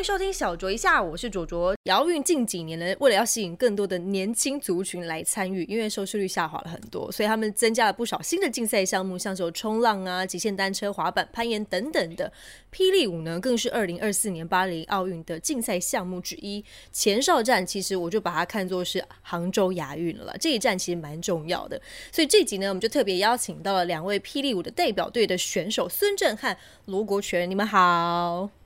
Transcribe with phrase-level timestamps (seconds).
[0.00, 1.74] 迎收听小卓一下，我是卓卓。
[1.90, 12.32] 奥运近几年呢，为了要吸引更多的年轻族群来参与，因为收视率下滑了很多，所以他们增加了不少新的竞赛项目，像是有冲浪啊、极限单车、滑板、攀岩等等的。
[12.72, 16.64] 霹雳舞呢，更是二零二四年巴黎奥运的竞赛项目之一。
[16.90, 21.78] 前哨站其实我就把它看作是杭州亚运了，这一站其实蛮重要的。
[22.10, 26.56] 所以这集呢，我们就特别邀请到了两位霹雳舞的代表队的选手孙正汉、
[26.86, 28.59] 罗国权，你们好。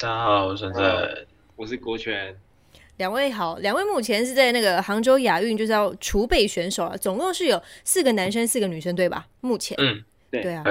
[0.00, 2.34] 大家好，我是在，我是国权。
[2.96, 6.96] 两位好，两位目前是在那个杭州亚运，就是要储备选手了。
[6.96, 9.26] 总共是有四个男生，四个女生，对吧？
[9.42, 10.64] 目前，嗯，对啊。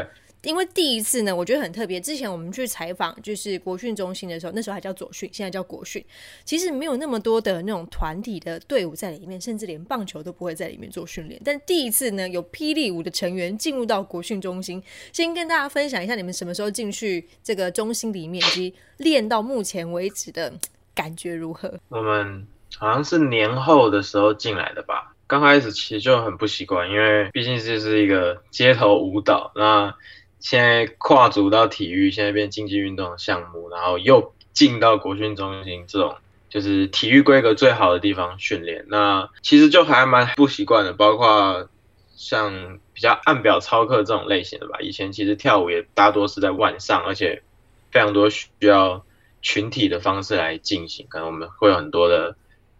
[0.44, 2.00] 因为第一次呢，我觉得很特别。
[2.00, 6.04] 之前我们去采访就是国训中心的时候，那时候还叫左训，现在叫国训。
[6.46, 11.40] 其实没有那么多的那种团体的队伍在里面，甚至连棒球都不会在里面做训练。
[11.44, 20.54] 但第一次呢，有霹雳舞的成员进入到国训中心，先跟大家分享一下你们什么时候进去这个中心里面，以及练到目前为止的
[20.96, 21.78] 感觉如何？
[21.90, 22.48] 我们
[22.78, 25.14] 好像是年后的时候进来的吧。
[25.28, 29.94] 刚开始其实就很不习惯，因为毕竟这是一个街头舞蹈，那。
[30.40, 36.16] 现在跨足到体育，现在变竞技运动项目，然后又进到国训中心这种
[36.50, 40.94] 就是体育规格最好的地方训练，那其实就还蛮不习惯的。
[40.94, 41.70] 包括
[42.16, 47.44] 像比较按表操课这种类型的吧，以前其实跳舞也大多是在晚上，而且
[47.92, 49.06] 非常多需要
[49.42, 52.36] 群体的方式来进行，可能我们会有很多的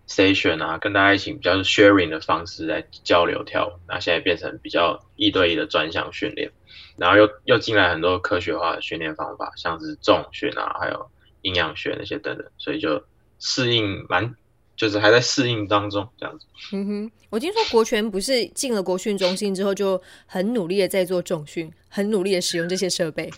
[0.10, 6.52] session 啊，跟大家一起比较 sharing 的方式来交流跳舞，那现在变成比较一对一的专项训练。
[6.98, 11.10] 然后又又进来很多科学化的训练方法，像是重训啊，还有
[11.44, 13.02] 营养学那些等等，所以就
[13.40, 14.36] 适应蛮，
[14.76, 16.46] 就是还在适应当中这样子。
[16.74, 23.30] 嗯哼，我听说国权不是进了国训中心之后就很努力的在做重训，很努力的使用这些设备。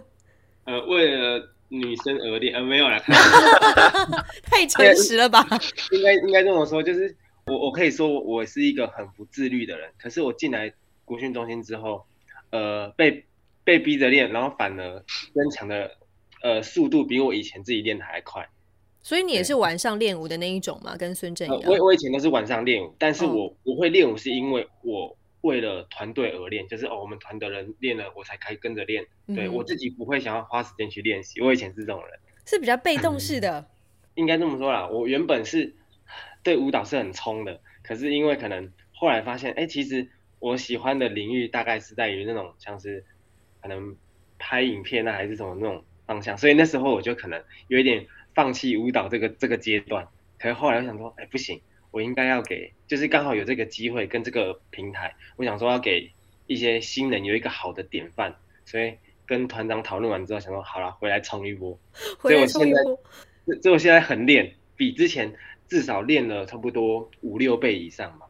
[0.64, 2.98] 呃，为了女生而练，呃，没有啦，
[4.44, 5.46] 太诚实了吧？
[5.90, 7.16] 应该应该这么说，就是
[7.46, 10.72] 我我可以说我是一个很不自律的人，可是我进来
[11.04, 12.04] 国训中心之后。
[12.54, 13.24] 呃，被
[13.64, 15.90] 被逼着练，然后反而增强的
[16.42, 18.46] 呃速度比我以前自己练的还快。
[19.00, 20.94] 所以你也是晚上练舞的那一种吗？
[20.98, 21.72] 跟孙正一样。
[21.72, 29.06] 我我以前都是晚上练舞，但是我我会练舞是因为我为了团队而练，就是哦我们团的人练了，我才开跟着练。
[29.28, 31.40] 对我自己不会想要花时间去练习。
[31.40, 33.68] 我以前是这种人，是比较被动式的。
[34.14, 35.76] 应该这么说啦，我原本是
[36.42, 40.08] 对舞蹈是很冲的，可是因为可能后来发现，哎，其实。
[40.42, 43.04] 我喜欢的领域大概是在于那种像是
[43.60, 43.96] 可能
[44.40, 48.04] 拍影片啊，还是什么那种方向，所以那时候我就可能有一点
[48.34, 50.08] 放弃舞蹈这个这个阶段。
[50.40, 51.60] 可是后来我想说，哎，不行，
[51.92, 56.10] 我应该要给，就是刚好有这个机会跟这个平台，我想说要给
[56.48, 58.34] 一些新人有一个好的典范。
[58.64, 58.94] 所以
[59.26, 61.78] 跟团长讨论完之后，想说好了，回来冲一波。
[62.20, 62.82] 所以我现在，
[63.60, 65.32] 所以我现在很练，比之前
[65.68, 68.26] 至少练了差不多五六倍以上嘛。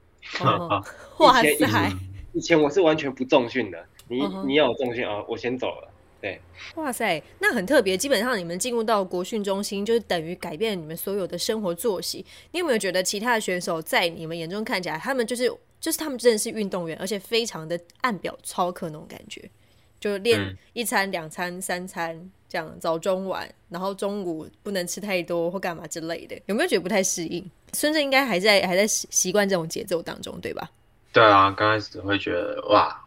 [1.18, 1.92] 哇 塞！
[2.32, 5.88] 以前我是完全不重训的，你你要重训啊，我先走了。
[6.22, 6.40] 对，
[6.76, 7.96] 哇塞，那很特别。
[7.96, 12.24] 基本上你们进入到国训中心，就是等于改变你们所有的生活作息。
[12.52, 19.50] 你有没有觉得其他的选手在你们眼中看起来，他们就是就是他们真的是运动员，而且非常的按表操课那种感觉？
[19.98, 27.44] 就练一餐、两餐、三餐这样，早中晚，然后中午不能吃太多或干嘛之类的，有没有觉得不太适应？
[27.72, 30.70] 孙正应该还在还在习习惯这种节奏当中，对吧？
[31.12, 33.01] 对啊，刚开始会觉得哇，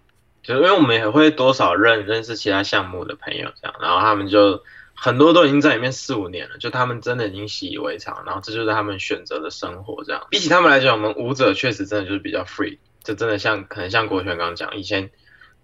[0.45, 4.63] 就因为我们也会多少认认识其他项目的朋友这样，然后他们就
[4.93, 10.27] 很多都已经在里面四五年了，就他们真的已经习以为常，然后这就是他们选择的生活这样。
[10.29, 15.09] 比起他们来讲，我们舞者确实真的就是比较 free，就真的像可能像国权刚刚讲，以前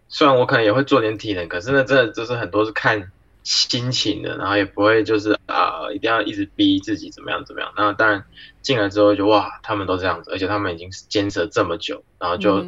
[0.08, 3.12] 虽然我可能也会做点体能，可是那真的就是很多是看。
[3.44, 7.74] 心情的，然后也不会就是啊，一定要一直逼自己怎么样怎么样。
[7.76, 8.24] 那当然
[8.62, 12.64] 进来之后就哇，他们都这样子，而且他们已经坚持了这么久，然后就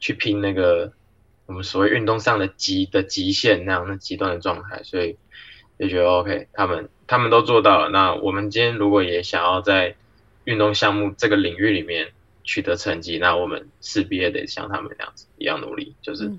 [0.00, 0.92] 去拼那个
[1.48, 5.16] 我们所谓运动上的极的极限那样那极端的状态，所以
[5.78, 7.88] 就觉得 OK，他们他们都做到了。
[7.88, 9.96] 那我们今天如果也想要在
[10.44, 12.08] 运动项目这个领域里面
[12.44, 16.30] 取得成绩，那我们势必也得像他们那样子一样努力，就是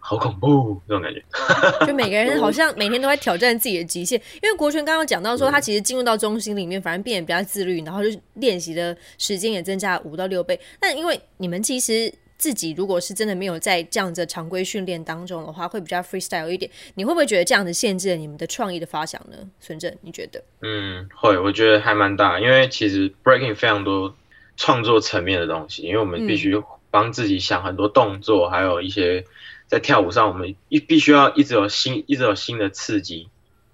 [0.00, 1.22] 好恐怖这种感觉，
[1.86, 4.18] 就每个人好像每天都在挑战自己的极限。
[4.42, 10.58] 因为国权刚刚讲到说，他其实进入到中心里面，反而变得比较自律，然后就练习的时间也增加五到六倍。
[10.80, 16.70] 但因为你们其实自己如果是真的没有在这样子常规训练当中的话，会比较 freestyle 一点。
[16.94, 19.36] 你会不会觉得这样子限制了你们的创意的发想呢？
[19.58, 20.42] 孙正，你觉得？
[20.62, 24.14] 嗯，会，我觉得还蛮大，因为其实 breaking 非常多
[24.56, 29.24] 创作层面的东西，因为我们必须帮自己想很多动作，还有一些
[29.66, 33.28] 在跳舞上，我们一必须要一直有新一直有新的刺激，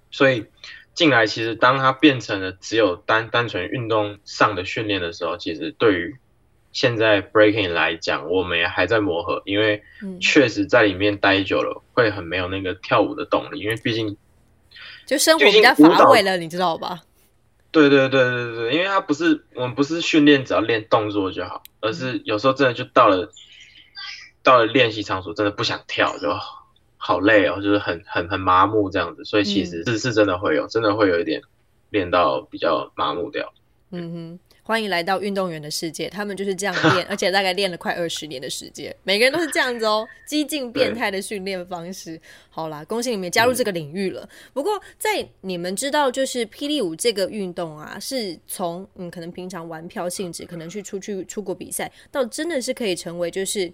[0.09, 0.45] 所以
[0.95, 6.17] 进来其实当它变成了只有单单纯运动上的训练的时候，其实对于
[6.75, 14.17] 现在 breaking 来讲，我们也还在磨合，因为嗯，确实在里面待久了会很没有那个跳舞的动力，因为毕竟
[15.05, 17.01] 就生活比较乏味了，你知道吧？
[17.71, 23.31] 对对对对对，因为它不是我们不是训练只要练动作就好，而是有时候真的就到了
[24.43, 26.27] 到了练习场所，真的不想跳，就
[26.97, 31.41] 好累哦，就是很很很麻木这样子，所以其实是是真的会有，真的会有一点
[31.89, 33.53] 练到比较麻木掉。
[33.91, 42.19] 嗯哼，欢迎来到运动员的世界，他们就是这样练， 而且大概练了快二十年的时间，每个人都是这样子哦， 激进变态的训练方式。
[42.49, 44.27] 好啦，恭喜你们加入这个领域了。
[44.53, 53.71] 不过，在你们知道，就是霹雳舞这个运动啊，是从嗯可能平常玩票性质，可能去出去出国比赛，到真的是可以成为就是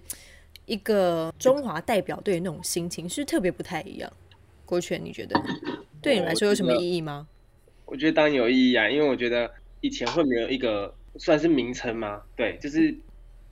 [0.66, 4.12] 一个中华代表队的那种心情，是特别不太一样。
[4.66, 5.42] 国权，你觉得
[6.02, 7.30] 对你来说有什么意义吗？
[7.86, 9.50] 我觉得当然有意义啊，因为我觉得
[9.82, 12.24] 以前会没有一个算是名称吗？
[12.36, 12.96] 对，就是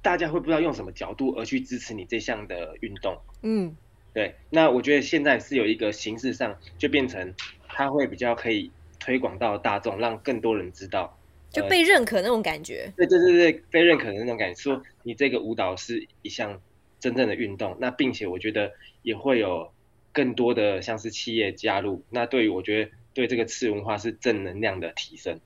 [0.01, 3.17] 大家会不知道用什么角度而去支持你这项的运动。
[3.41, 3.75] 嗯
[4.13, 7.33] 对，那我觉得现在是有一个形式上就变成
[7.67, 11.15] 它会比较可以推广到大众，让更多人知道。
[11.51, 12.93] 就被认可那种感觉。
[12.95, 16.61] 对对对对，被认可的那种感觉，说你这个舞蹈是一项
[16.99, 17.75] 真正的运动。
[17.79, 18.71] 那并且我觉得
[19.01, 19.71] 也会有
[20.11, 25.39] 更多的像是企业加入，那对于我觉得对这个次文化是正能量的提升。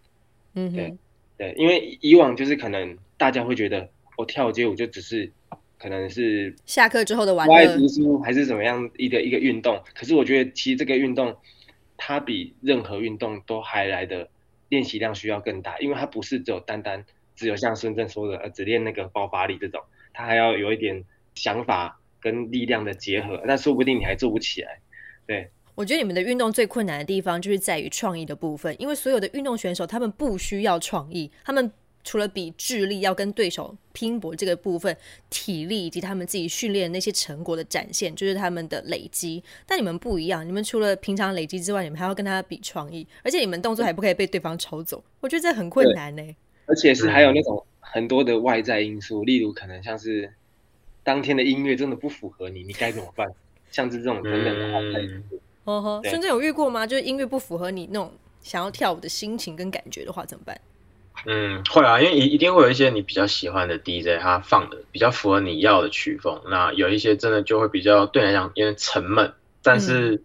[0.56, 0.98] 嗯哼对。
[1.36, 5.30] 对，因为以往就是可能大家会觉得我跳街舞就只是
[5.80, 11.36] 可能是下课之后的玩乐不爱读，书还是怎么样一个一个运动，可是我觉得其实这个运动
[11.98, 14.30] 它比任何运动都还来的
[14.70, 17.04] 练习量需要更大，因为它不是只有单单
[17.36, 19.82] 只有像孙正说的，呃，只练那个爆发力这种，
[20.14, 21.04] 它还要有一点
[21.34, 24.80] 想法跟力量的结合，那说不定你还做不起来。
[25.26, 31.72] 对，我觉得你们的运动最困难的地方就是在于创意的部分，因为所有的运动选手他们不需要创意，他们
[32.04, 34.96] 除了比智力要跟对手拼搏这个部分，
[35.30, 39.44] 体力以及他们自己训练的那些成果的展现，就是他们的累积。
[39.66, 46.36] 但你们不一样，你们除了平常累积之外，你们还要跟他比创意，而且你们动作还不可以被对方抽走，我觉得这很困难呢、
[46.68, 50.34] 而且是还有那种很多的外在因素，例如可能像是
[51.04, 53.28] 当天的音乐真的不符合你，你该怎么办？
[53.72, 55.02] 像是这种等等的外在
[55.66, 55.72] 因素。
[55.72, 56.86] 呵呵，对孙正有遇过吗？
[56.86, 58.12] 就是音乐不符合你那种
[58.42, 60.60] 想要跳舞的心情跟感觉的话，怎么办？
[61.26, 66.42] 嗯，会啊，因为一一定会有一些你比较喜欢的 DJ，他放的比较符合你要的曲风。
[66.50, 69.32] 那有一些真的就会比较对你来讲有点沉闷，
[69.62, 70.24] 但是、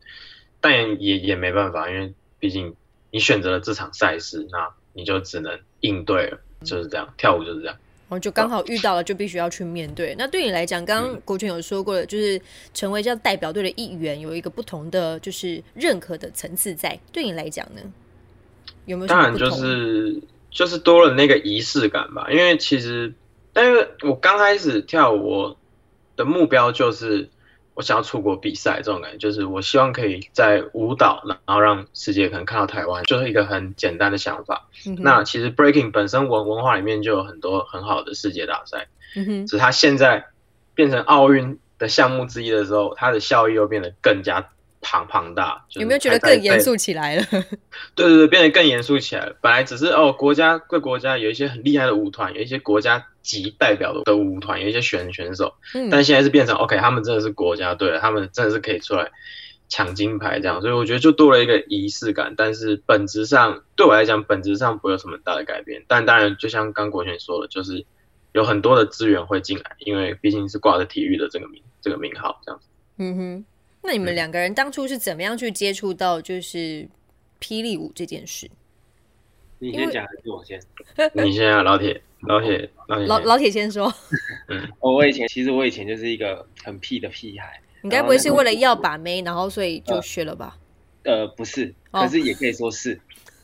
[0.61, 2.75] 但也也没办法，因为毕竟
[3.11, 7.77] 你选择了这场赛事，那你就只能应对了，就是这样，跳舞就是这样。
[8.09, 10.15] 然后就刚好遇到了，就必须要去面对。
[10.19, 12.41] 那对你来讲，刚刚国权有说过了，就是
[12.73, 16.99] 成为这样代表队的一员，有一个不同的就是认可的层次在。
[17.13, 17.83] 对你来讲呢，
[18.87, 19.51] 有没有什当然就？
[19.51, 20.21] 是
[20.51, 23.13] 就是多了那个仪式感吧，因为其实，
[23.53, 25.57] 但是我刚开始跳舞，我
[26.17, 27.29] 的目标就是
[27.79, 34.67] 我想要出国比赛，这种感觉就是我希望可以在舞蹈，然后让世界可能看到台湾，就是一个很简单的想法。
[34.85, 40.27] 嗯那其实 breaking 本身文文化里面就有很多很好的世界大赛，只是它现在
[40.75, 45.65] 变成奥运的项目之一的时候，它的效益又变得更加庞庞大。
[45.69, 47.25] 就是有没有觉得更严肃起来了？
[47.95, 49.37] 对对对，变得更严肃起来了。
[49.41, 59.11] 本来只是哦，国家各国家有一些很厉害的舞团，有一些国家级代表的的舞团，有一些选选手，嗯，但现在是变成 OK，他们真的是国家队了，他们真的是可以出来
[59.69, 62.35] 抢金牌这样，所以我觉得就多了一个仪式感。
[62.37, 65.85] 但是本质上对我来讲，本质上不会有什么大的改变。
[65.87, 67.85] 但当然，就像刚国权说的，就是
[68.33, 72.69] 有很多的资源会进来，因为毕竟是挂着体育的这个名这个名号这样子。
[72.97, 73.45] 嗯哼。
[73.89, 76.87] 那你们两个人当初是怎么样去接触到就是
[77.41, 78.47] 霹雳舞这件事？
[79.59, 80.61] 你先讲还是我先？
[81.25, 83.87] 你先啊老铁，老铁，老铁，老老铁先说，
[84.81, 90.59] 哦，我以前其实我以前就是一个很屁的屁孩，你该不会是为了要把妹，然后所以就学了吧？
[91.05, 92.03] 呃，不是，哦。
[92.03, 93.01] 可是也可以说是，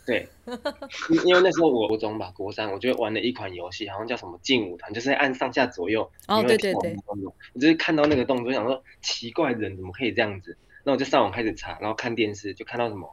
[0.07, 0.29] 对，
[1.11, 6.95] 因因为那时候我国中吧，国三，我就玩了一款游戏，好像叫什么劲舞团，就是按上下左右，哦对对对
[7.55, 10.57] 我就是看到那个动作，想说奇怪，人怎么可以这样子？
[10.85, 13.09] 那我就上网开始查，然后看电视，就看到什么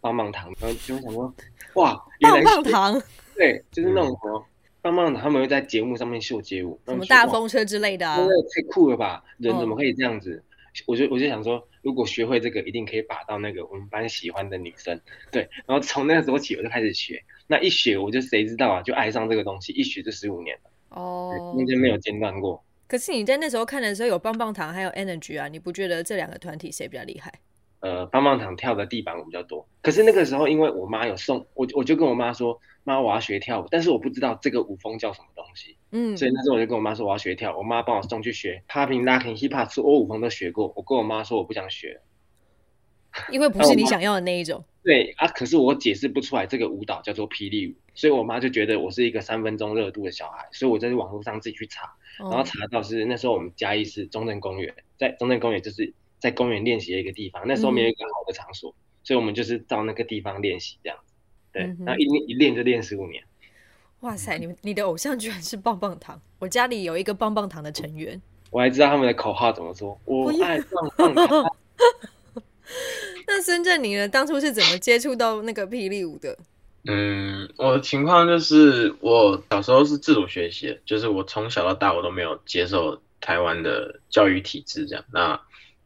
[0.00, 1.32] 棒棒糖，然后就会想说，
[1.74, 3.02] 哇，原来棒棒糖，
[3.36, 4.44] 对，就是那种什么
[4.80, 8.26] 棒棒糖，他们会在节目上面秀街舞，什么大风车之类的啊真？
[8.26, 9.22] 的太酷了吧！
[9.38, 10.42] 人嗯怎么可以这样子？
[10.86, 14.98] 我就我就想说，如果学会这个，一定可以把到那个我们班喜欢的女生。
[15.30, 17.22] 对，然后从那个时候起，我就开始学。
[17.46, 22.64] 那一学，我就谁知道啊，就爱上这个东西，一学就十五年了，哦中，间没有间断过。
[22.86, 27.32] 可是你在那时候看的时候有棒棒糖还有 Energy 啊，你不觉得这两个团体谁比较厉害？
[27.82, 38.62] 呃，棒棒糖跳的地板舞比较多，可是那个时候因为我妈有送我，我就跟我妈说，妈我要学跳舞，但是我不知道这个舞风叫什么东西，嗯，所以那时候我就跟我妈说我要学跳，我妈帮我送去学。
[38.68, 42.00] popping、locking、hip hop，所有舞风都学过，我跟我妈说我不想学，
[43.32, 44.64] 因为不是你想要的那一种。
[44.84, 61.12] 对啊，可是我解释不出来这个舞蹈叫做霹雳舞，所以我妈就觉得我是一个三分钟热度的小孩，所以我在网络上自己去查，然后哦，查到是那时候我们嘉义市中正公园，在中正公园就是在公园练习的一个地方，那时候没有一个好的场所，所以我们就是到那个地方练习这样子。
[61.52, 63.20] 对嗯，然后一练一练就练十五年。
[64.02, 68.22] 哇塞，你们你的偶像居然是棒棒糖，我家里有一个棒棒糖的成员。
[68.50, 71.56] 我还知道他们的口号怎么说，我爱棒棒糖。
[73.26, 74.06] 那孙正你呢？
[74.06, 76.38] 当初是怎么接触到那个霹雳舞的？
[76.84, 85.04] 嗯，我的情况就是我小时候是自主学习的，就是我从小到大我都没有接受台湾的教育体制这样。
[85.12, 85.40] 那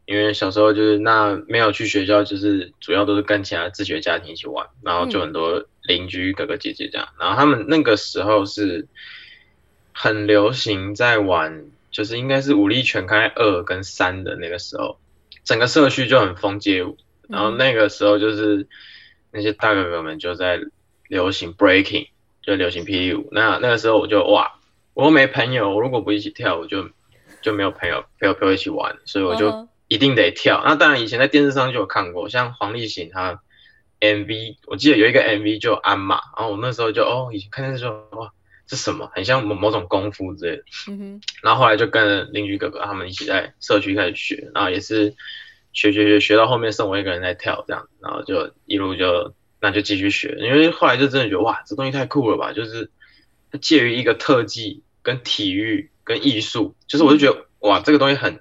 [0.07, 8.87] 因为小时候就是那没有去学校，就是主要都是跟其他自学家庭一起玩，然后就很多邻居哥哥姐姐这样，然后他们那个时候是
[9.93, 14.99] 很流行在玩，就是应该是武力全开二跟三的那个时候，
[15.45, 16.97] 整个社区就很疯街舞，
[17.29, 18.69] 然后那个时候就是
[19.33, 20.61] 那些大哥哥们就在
[21.09, 22.09] 流行 breaking，
[22.43, 23.29] 就流行霹雳舞。
[23.33, 24.61] 那那个时候我就哇，
[24.95, 26.91] 我又没朋友，我如果不一起跳，我就
[27.43, 30.63] 就没有朋友陪我陪我一起玩，所以我就嗯一定得跳。
[30.65, 33.41] 那当然以前在电视上就有看过，像黄立行他
[34.01, 38.33] MV，我记得有一个 MV 就有鞍马，然后我那时候就哦，以前看电视就哇，
[38.67, 40.63] 这什么，很像某某种功夫之类的。
[40.89, 45.15] 嗯哼，然后后来就跟邻居哥哥他们一起在社区开始学，然后也是
[45.73, 52.91] 学学学学到后面剩我一个人在跳这样，然后就一路就那就继续学，因为后来就真的觉得哇，这东西太酷了吧，就是
[53.51, 58.41] 它介于一个特技跟体育跟艺术，就是我就觉得哇，这个东西很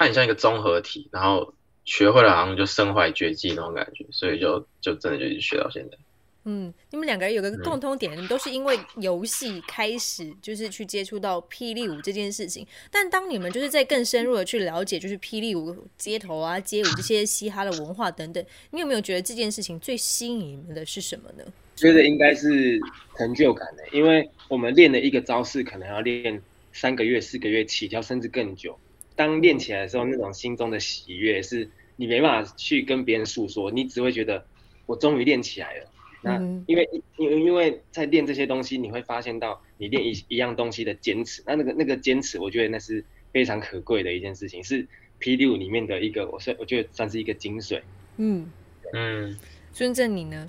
[0.00, 1.52] 它很像一个综合体，然后
[1.84, 5.98] 学会了好像就身怀绝技那种感觉，所以就就真的就一直学到现在。
[6.44, 12.66] 嗯，你们两个人有个嗯共通点，你们都是因为游戏开始就是去接触到霹雳舞这件事情。
[12.90, 21.44] 但当你们就是在更深入的去了解，就是霹雳舞、街头啊、街舞这些嘻哈的文化等等，你有没有觉得这件事情最吸引你们的是什么呢？
[21.76, 22.80] 觉得应该是
[23.18, 26.40] 成就感的，因为我们练了一个招式可能要练
[26.72, 28.78] 三个月、四个月起跳，甚至更久。
[29.20, 34.46] 当练起来的时候，那种心中的喜悦是你没办法去跟别人诉说，你只会觉得
[34.86, 35.86] 我终于练起来了。
[36.22, 44.86] 那嗯因为因为因为在练这些东西，你会发现到你练一一样东西的坚持，那那个那个坚持，我觉得那是非常可贵的一件事情，是
[45.20, 47.82] 霹雳舞里面的一个，我算我觉得算是一个精髓。
[48.16, 48.50] 嗯，
[48.94, 49.36] 嗯。
[49.74, 50.48] 孙正你呢？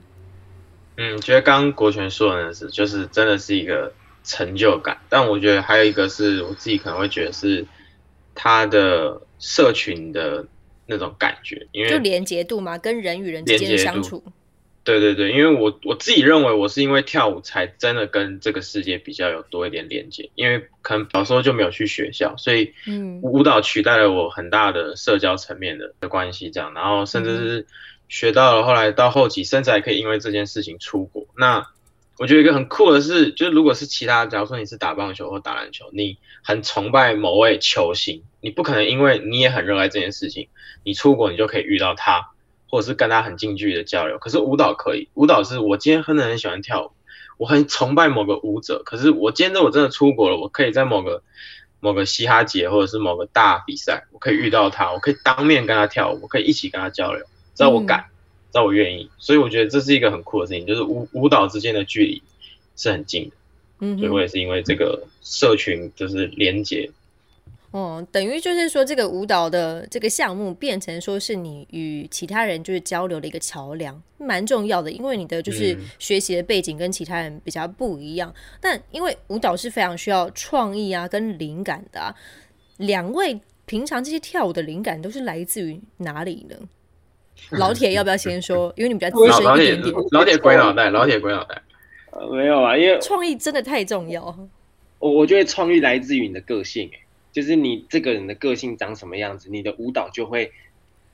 [0.95, 4.97] 嗯，觉得刚刚国权说的那是，就是真的是一个成就感。
[5.09, 7.65] 但我觉得还有一个是我自己可能会觉得是
[8.35, 10.45] 他的社群的
[10.85, 14.23] 那种感觉，因为就连结度嘛，跟人与人之间相处。
[14.83, 27.67] 对对对，因为我我自己认为我是因为跳舞才真的跟这个世界比较有多一点连接，因为可能小时候就没有去学校，所以嗯舞蹈取代了我很大的社交层面的的关系，这样，然后甚至是
[28.09, 31.27] 学到了后来到后期，甚至还可以因为这件事情出国。
[31.37, 31.67] 那
[32.21, 40.47] 我觉得一个很酷的是，就是如果是其他，假如说你是打棒球或打篮球，你很崇拜某位球星，你不可能因为你也很热爱这件事情，
[40.83, 42.29] 你出国你就可以遇到他，
[42.69, 44.19] 或者是跟他很近距离的交流。
[44.19, 46.91] 可是舞蹈可以，舞蹈是我今天真的很喜欢跳舞，
[47.37, 51.23] 我很崇拜某个舞者，可是我今天如果真的出国了，我可以在某个
[51.79, 57.25] 某个嘻哈节或者是某个大比赛，我可以遇到他，我可以当面跟他跳舞，我可以一起跟他交流，
[57.55, 58.05] 只要我敢，只
[58.53, 59.09] 要我愿意。
[59.17, 62.21] 所以我觉得这是一个很酷的事情，就是舞舞蹈之间的距离
[62.75, 63.35] 是很近的。
[63.83, 66.87] 嗯所以我也是因为这个社群就是连接，
[67.71, 74.91] 哦，等于就是说，这个舞蹈的这个项目变成说是你与其他人就是交流的一个桥梁，蛮重要的。
[74.91, 82.15] 因为你的就是嗯学习的背景跟其他人比较不一样，但因为舞蹈是非常需要创意啊跟灵感的啊。
[82.77, 86.55] 两位平常这些跳舞的灵感都是来自于哪里呢？
[87.57, 88.71] 老铁要不要先说？
[88.77, 91.61] 因为你比较资老老铁深一点点，老铁鬼脑袋， 老铁鬼脑袋，
[92.11, 94.23] 呃，没有啊，因为创意真的太重要。
[94.99, 96.99] 我我觉得创意来自于你的个性、欸，
[97.31, 100.51] 就是你这个人的个性长什么样子，你的舞蹈就会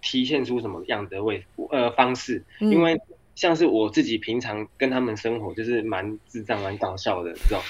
[0.01, 2.43] 体现出什么样子的位呃方式。
[2.59, 2.99] 嗯因为
[3.35, 7.61] 像是我自己平常跟他们生活，就是蛮智障、蛮搞笑的这种，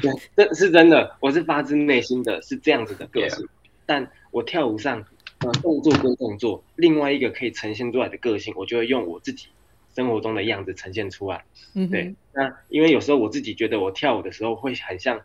[0.00, 3.44] 对，这是真的，我是发自内心的是这样子的个性。
[3.84, 5.04] 但我跳舞上，
[5.40, 9.48] 呃，动作跟动作，另外一个可以呈现出来的个性，我就会用我自己
[9.94, 11.44] 生活中的样子呈现出来。
[11.74, 15.20] 嗯对，那因为有时候我自己觉得我跳舞的时候会很像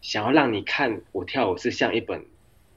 [0.00, 2.24] 想要让你看我跳舞是像一本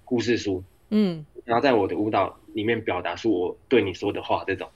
[0.03, 4.69] 故事书，嗯，然后在我的舞蹈里面表达出我对你说的话，这种。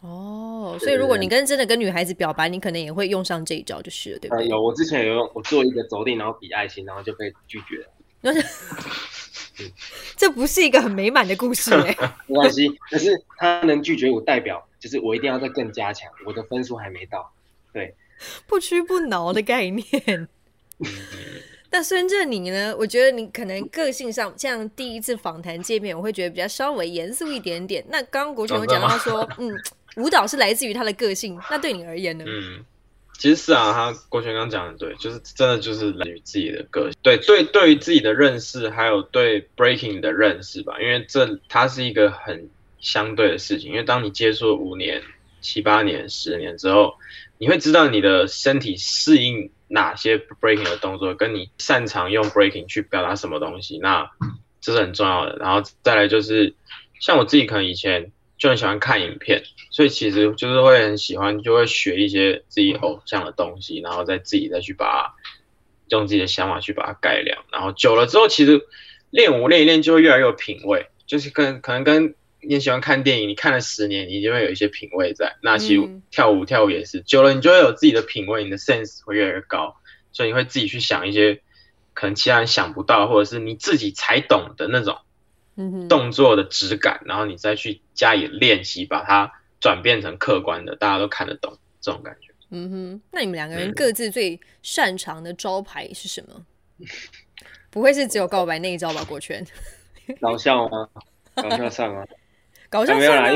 [0.00, 4.48] 哦，所以如果你跟真的跟女孩子表白，你可能也会用上这一招，就是了，对不呃，对？
[4.48, 7.86] 有，我之前有用，我做一个走定，然后比爱心，然后就被拒绝了，
[10.16, 11.96] 这不是一个很美满的故事哎、
[12.26, 12.68] 没关系。
[12.90, 17.32] 可是他能拒绝我，代表就是我一定要再更加强，我的分数还没到。
[17.72, 17.94] 对
[18.46, 20.28] 不屈不挠的概念。
[21.70, 22.74] 那孙正你呢？
[22.78, 27.84] 我觉得你可能个性上，像第一次访谈见面，我会觉得比较稍微严肃一点点。
[27.90, 29.52] 那刚刚国权有讲到说，嗯，
[29.96, 32.24] 舞蹈是来自于他的个性，那对你而言呢？
[32.26, 32.64] 嗯，
[33.18, 45.02] 其实是啊，他郭轩刚讲的对，就是真的就是来于自己的个性，对对，对于自己的认识，还有对 breaking 的认识吧，因为这它是一个很相对的事情，因为当你接触五年、
[45.40, 46.94] 七八年、十年之后，
[47.38, 54.10] 你会知道你的身体适应哪些 breaking 的动作，跟你擅长用 breaking 去表达什么东西，那
[54.60, 55.36] 这是很重要的。
[55.38, 56.54] 然后再来就是，
[57.00, 65.14] 像我自己可能以前就很喜欢看影片，所以其实就是会很喜欢，就会学一些自己偶像的东西，然后再自己再去把它
[65.88, 68.66] 用自己的想法去把它改良，然后久了之后，其实
[69.10, 75.36] 练舞练一练就会越来越有品味，就是跟可能跟你喜欢看电影，你看了十年，你就会有一些品味在。
[75.42, 76.02] 那其实嗯。
[76.10, 79.76] 跳舞跳舞也是，久了你就会有自己的品味，你的 sense 会越来越高，
[80.12, 81.42] 所以你会自己去想一些
[81.92, 84.98] 可能其他人想不到，或者是你自己才懂的那种
[85.88, 92.32] 动作的质感，然后你再去加以练习，把它转变成客观的，大家都看得懂这种感觉。
[92.50, 96.46] 嗯哼，那你们两个人嗯各自最擅长的招牌是什么？
[97.70, 99.02] 不会是只有告白那一招吧？
[99.04, 99.44] 国权
[100.20, 100.88] 搞笑 吗？
[101.34, 102.06] 搞笑算吗？
[102.70, 103.34] 搞笑啊没有啦？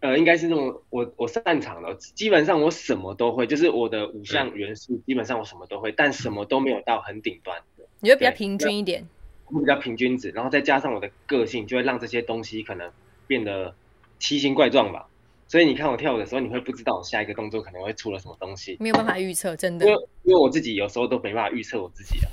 [0.00, 9.06] 呃，应该是那种我我擅长的，基本上我什么都会，就是我的五项元素基本上我什么都会，但什么都没有到很顶端的，你会比较平均一点。
[9.52, 12.90] 我比较平均值，然后再加上我的个性，就会让这些东西可能
[13.26, 13.74] 变得
[14.18, 15.08] 奇形怪状吧。
[15.48, 19.92] 所以你看我跳舞的时候，你会不知道我下一个动作可能会出了什么东西，没有办法预测，真的因。
[19.92, 22.28] 为因为我自己有时候都没办法预测我自己啊。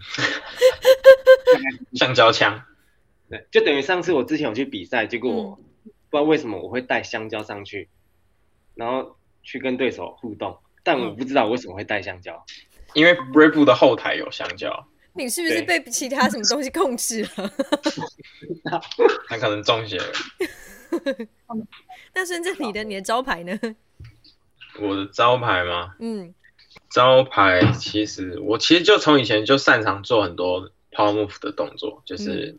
[1.94, 2.62] 橡胶枪，
[3.30, 7.88] 对，就等于上次我之前有去比赛，结果我嗯不知道为什么我会带香蕉上去，
[8.74, 12.44] 然后去跟对手互动，但我嗯不知道我为什么会带香蕉。
[12.92, 17.52] 因为 Brave 的后台有香蕉，你是不是被其他什么东西控制了？
[19.28, 20.12] 他可能中邪了。
[22.14, 23.58] 那深圳你的你的招牌呢？
[24.80, 25.94] 我的招牌吗？
[25.98, 26.34] 嗯
[26.88, 32.56] 招牌其实我其实就从以前就擅长做很多 power move 的动作，就是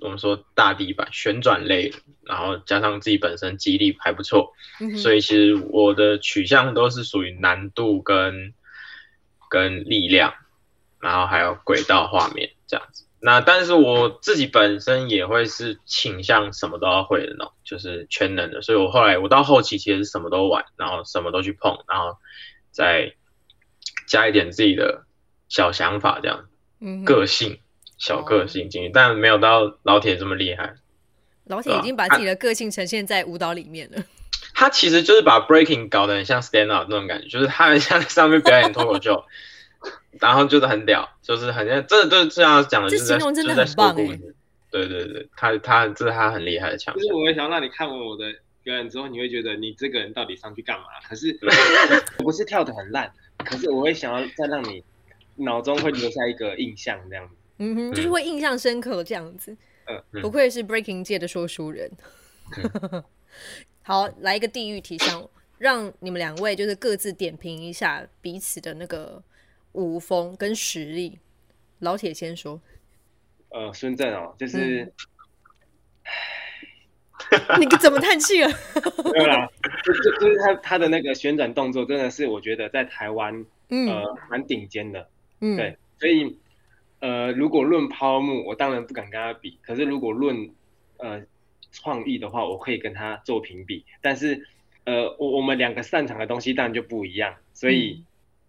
[0.00, 8.52] 我们说大地板旋转类的，然后加上自己本身肌力还不错，嗯，所以其实我的取向都是属于难度跟
[9.48, 10.32] 跟力量，
[11.00, 13.06] 然后还有轨道画面这样子。
[13.22, 18.62] 那但是我自己本身也会是倾向什么都要会的那种，就是全能的。
[18.62, 22.16] 所以我后来我到后期其实是什么都玩，然后什么都去碰，然后
[22.70, 23.14] 再
[24.06, 25.04] 加一点自己的
[25.48, 26.46] 小想法，这样
[26.80, 27.58] 嗯哼个性
[27.98, 30.76] 小个性进去，但没有到老铁这么厉害。
[31.44, 34.02] 老铁已经把自己的个性呈现在舞蹈里面了。
[34.54, 39.24] 他其实就是把 breaking 搞得很像 stand up 那种感觉，就是他很像在上面表演脱口秀，
[40.20, 44.34] 然后就是很屌，就是很像，真的就是这样讲的，这就是形容真的很棒欸说故事
[44.70, 47.02] 对对对，他他这是他很厉害的强项。
[47.02, 50.84] 就是我会想要让你看完我的表演之后，你会觉得你这个人到底上去干嘛？
[51.08, 51.36] 可是
[52.18, 54.84] 我不是跳的很烂，可是我会想要再让你
[55.36, 57.34] 脑中会留下一个印象，这样子。
[57.58, 59.56] 嗯哼，就是会印象深刻这样子。
[59.86, 61.90] 嗯不愧是 breaking 界的说书人。
[63.82, 69.20] 好，来一个地狱题，想让你们两位就是各自点评一下彼此的那个
[69.72, 71.18] 舞风跟实力。
[71.80, 72.60] 老铁先说，
[73.48, 74.92] 呃，孙正哦，就是、
[77.58, 78.48] 你怎么叹气了？
[79.14, 79.48] 没有啦，
[79.82, 85.08] 就就就是他他的那个旋转动作，真的是我觉得在台湾嗯呃蛮顶尖的。
[85.40, 86.36] 嗯，对，所以
[86.98, 89.58] 呃，如果论抛幕，我当然不敢跟他比。
[89.62, 90.50] 可是如果论
[90.98, 91.22] 呃
[91.72, 93.86] 创意的话，我可以跟他做评比。
[94.02, 94.46] 但是
[94.84, 97.36] 呃，我我们两个擅长的东西当然就不一样。
[97.54, 98.04] 所以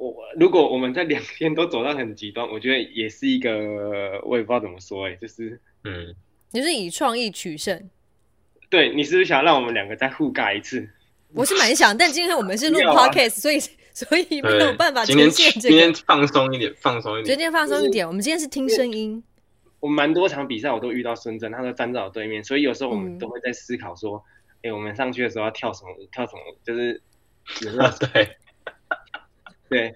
[0.09, 6.15] 我如果我们在两边都走到很极端，我觉得也是一个我也不知道怎么说哎、就是嗯，
[6.49, 7.89] 你是以创意取胜。
[8.67, 10.89] 对你是不是想让我们两个再互尬一次？
[11.33, 13.59] 我是蛮想，但今天我们是录 podcast，所以
[13.93, 15.99] 所以没有办法今天这今天个。
[16.07, 17.25] 放松一点，放松一点。
[17.25, 19.23] 今天放松一点，我们今天是听声音。
[19.79, 24.23] 我蛮多场比赛我都遇到孙正，他都站在我对面，所以有时候我嗯们都会在思考说，
[24.63, 27.01] 哎、我们上去的时候要跳什么舞，跳什么舞，就是
[28.13, 28.37] 对，
[29.71, 29.95] 对，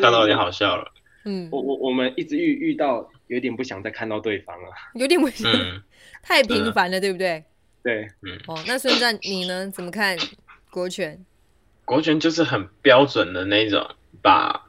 [0.00, 0.92] 看到有点好笑了。
[1.24, 4.68] 嗯，我我我们一直遇遇到，有点不想再看到对方了。
[4.94, 5.82] 有点危险，嗯，
[6.22, 7.42] 太频繁了，对不对？
[7.82, 9.70] 对，嗯哦，那孙战你呢？
[9.70, 10.16] 怎么看
[10.70, 11.24] 国权？
[11.86, 14.68] 国权就是很标准的那种，把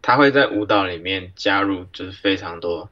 [0.00, 2.88] 他会在舞蹈里面加入就是非常多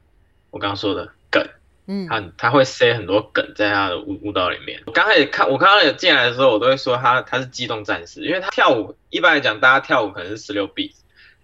[0.51, 1.47] 我刚刚说的梗，
[1.87, 4.81] 嗯，他他会塞很多梗在他的舞舞蹈里面。
[4.87, 10.93] 我刚开始看，我刚开始进来的时候，我都会说他他是机动战士，因为他跳舞一般来讲，大家跳舞可能是十六 beat，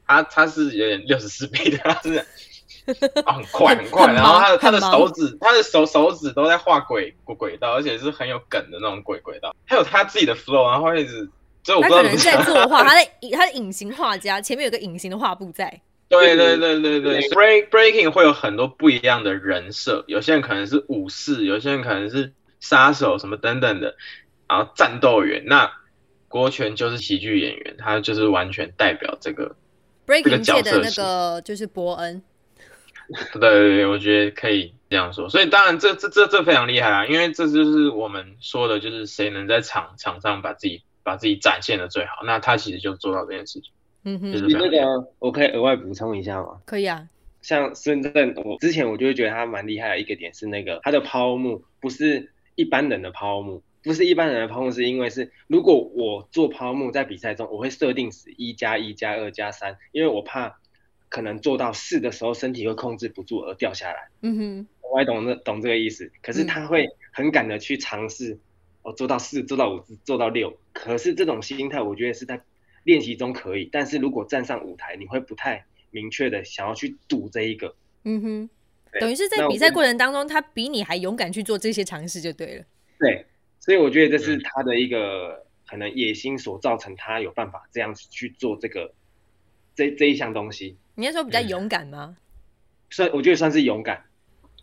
[0.07, 2.25] 他他是有点六十四 beat，他是。
[3.27, 11.29] 哦、很快很快，然后他的他的手指，他的手手指都在画轨轨轨道，而且是很有梗的那种轨轨道，还有他自己的 flow，然后会一直，
[11.63, 13.05] 就我不知道他可能在作画，他在
[13.37, 23.97] 他的隐形画家前面有个隐形的画布在，对对对对对，break breaking 会有很多不一样的人设，有些人可能是武士，有些人可能是杀手什么等等的，
[24.49, 25.45] 然后战斗员。
[25.47, 25.71] 那
[26.29, 29.57] 郭权就是喜剧演员，他就是完全代表这个。
[30.07, 32.23] Breaking 角色界的那个就是伯恩，
[33.35, 35.29] 对对对，我觉得可以这样说。
[35.29, 43.71] 所以当然这这这这非常厉害啊，因为这就是我们说的，就是谁能在场场上把自己把自己展现的最好，那他其实就做到这件事情。
[44.09, 46.63] 嗯哼，就是你那个我可以额外补充一下吗？
[46.65, 47.07] 可以啊，
[47.43, 60.59] 像孙正，我之前我就会觉得他蛮厉害的一个点是那个他的抛物不是一般人的抛物，不是一般人的抛物，是因为是如果我做抛物在比赛中，我会设定死一加一加二加三，因为我怕
[61.11, 64.09] 可能做到四的时候身体会控制不住而掉下来。
[64.23, 68.39] 嗯哼，我也懂这懂这个意思，可是他会很敢的去尝试，
[68.83, 70.59] 我、做到四，做到五，做到六。
[70.73, 72.41] 可是这种心态，我觉得是在
[72.89, 77.77] 练习中可以，但是如果站上舞台，你会不太明确的想要去赌这一个。
[78.05, 78.51] 嗯哼，
[78.99, 82.65] 等于是在比赛过程当中，他比你还勇敢去做这些尝试就对了。
[82.99, 83.27] 对，
[83.61, 88.95] 所以我觉得这是嗯他的一个可能野心所造成，他有办法这样子去做这个
[89.75, 92.17] 这这一项东西，你那时候比较嗯勇敢吗？
[92.89, 94.03] 算我觉得算是勇敢。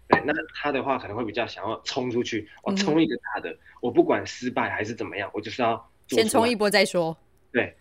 [0.07, 7.15] 对，那他的话可能会比较想要冲出去，我冲一个大的，我不管失败还是怎么样，我就是要先冲一波再说。
[7.51, 7.75] 对，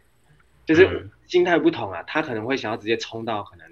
[0.67, 3.67] 就是嗯心态不同啊，他可能会想要直接冲到可能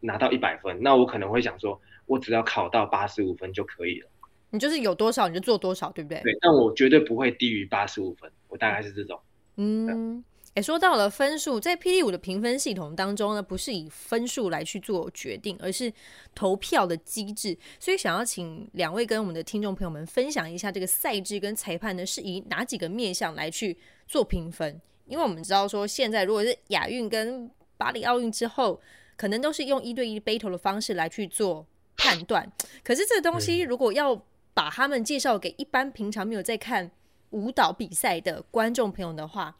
[0.00, 4.08] 拿到一百分，那我可能会想说，我只要考到八十五分就可以了。
[4.50, 6.20] 你就是有多少你就做多少，对不对？
[6.22, 9.20] 对，但我绝对不会低于八十五分，我大概是这种。
[9.56, 15.92] 嗯，哎，说到了分数，在霹雳舞的评分系统当中呢，不是以分数来去做决定，而是
[16.34, 17.58] 投票的机制。
[17.78, 24.80] 所以想要请两位跟我们的听众朋友们分享一下，这个赛制跟裁判呢是以哪几个面向来去做评分？
[25.08, 28.80] 因为我们知道说，现在如果是亚运跟巴黎奥运之后，
[29.16, 31.66] 可能都是用一对一 battle 的方式来去做
[31.96, 32.50] 判断。
[32.84, 34.20] 可是这个东西如果要
[34.54, 36.90] 把他们介绍给一般平常没有在看
[37.30, 39.56] 舞蹈比赛的观众朋友的话，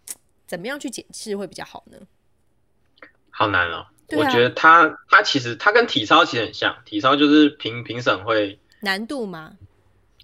[0.46, 1.98] 怎么样去解释会比较好呢？
[3.30, 3.76] 好难哦。
[3.76, 9.58] 啊我觉得他他其实他跟体操其实很像，体操就是评评审会，难度吗？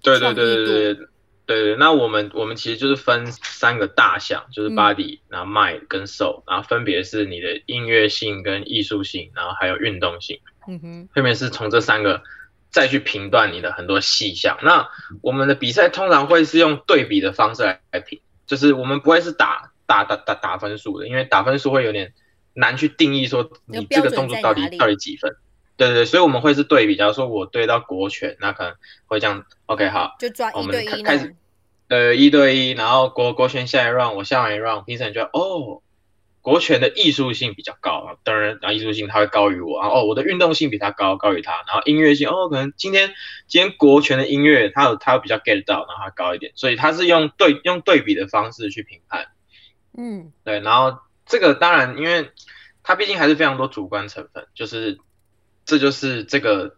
[0.01, 1.07] 对对对对对
[1.45, 1.75] 对对。
[1.75, 10.39] 那我们我们其实就是分三个大项，就是嗯 body，、然后 mind 跟 soul，然后分别是你的音乐性跟艺术性，然后还有运动性。
[10.67, 12.23] 嗯哼，后面是从这三个
[12.71, 14.57] 再去评断你的很多细项。
[14.63, 14.89] 那
[15.21, 22.13] 我们的比赛通常会是用对比的方式来来评，就是我们不会是打打打打打分数的，因为打分数会有点
[22.53, 25.35] 难去定义说你这个动作到底到底几分。
[25.77, 31.35] 对对对，所以我们会是对比，假如说我对到国权，那可能会这样，OK 好，就抓我们一对开开始。
[31.87, 35.83] 呃，一对一，然后国国权下一 round，我下完一 round，评审就哦，
[36.41, 43.13] 国权的艺术性比较高啊，当然，然后艺术性它会高于我，然后哦，我的运动性比他高，高于他，然后音乐性哦，可能今天
[43.47, 49.27] 今天国权的音乐它有它有比较 get 到，然后它高一点，所以它是用对用对比的方式去评判，
[49.95, 52.31] 嗯对，然后这个当然，因为
[52.81, 54.97] 它毕竟还是非常多主观成分，就是
[55.65, 56.75] 这就是这个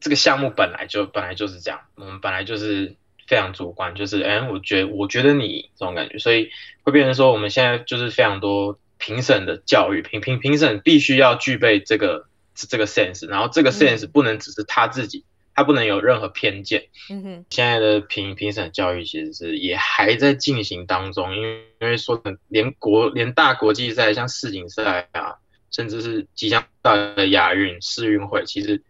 [0.00, 2.96] 这个项目本来就本来就是这样，我们本来就是
[3.26, 6.50] 非常主观，就是哎，我觉我觉得你这种感觉，所以
[6.82, 15.24] 会变成说我们现在就是非常多评审的教育，评评评审必须要具备这个这个 sense，然后这个 sense 嗯不能只是他自己，
[15.54, 16.88] 他不能有任何偏见。
[17.10, 25.36] 嗯哼，现在的评评审教育其实是也还在进行当中，因为因为说连国连大国际赛像世锦赛啊，
[25.74, 28.80] 甚至是即将到来的亚运、世运会，其实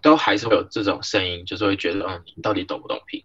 [0.00, 3.22] 都还是会有这种声音，就是会觉得，嗯，你到底懂不懂评？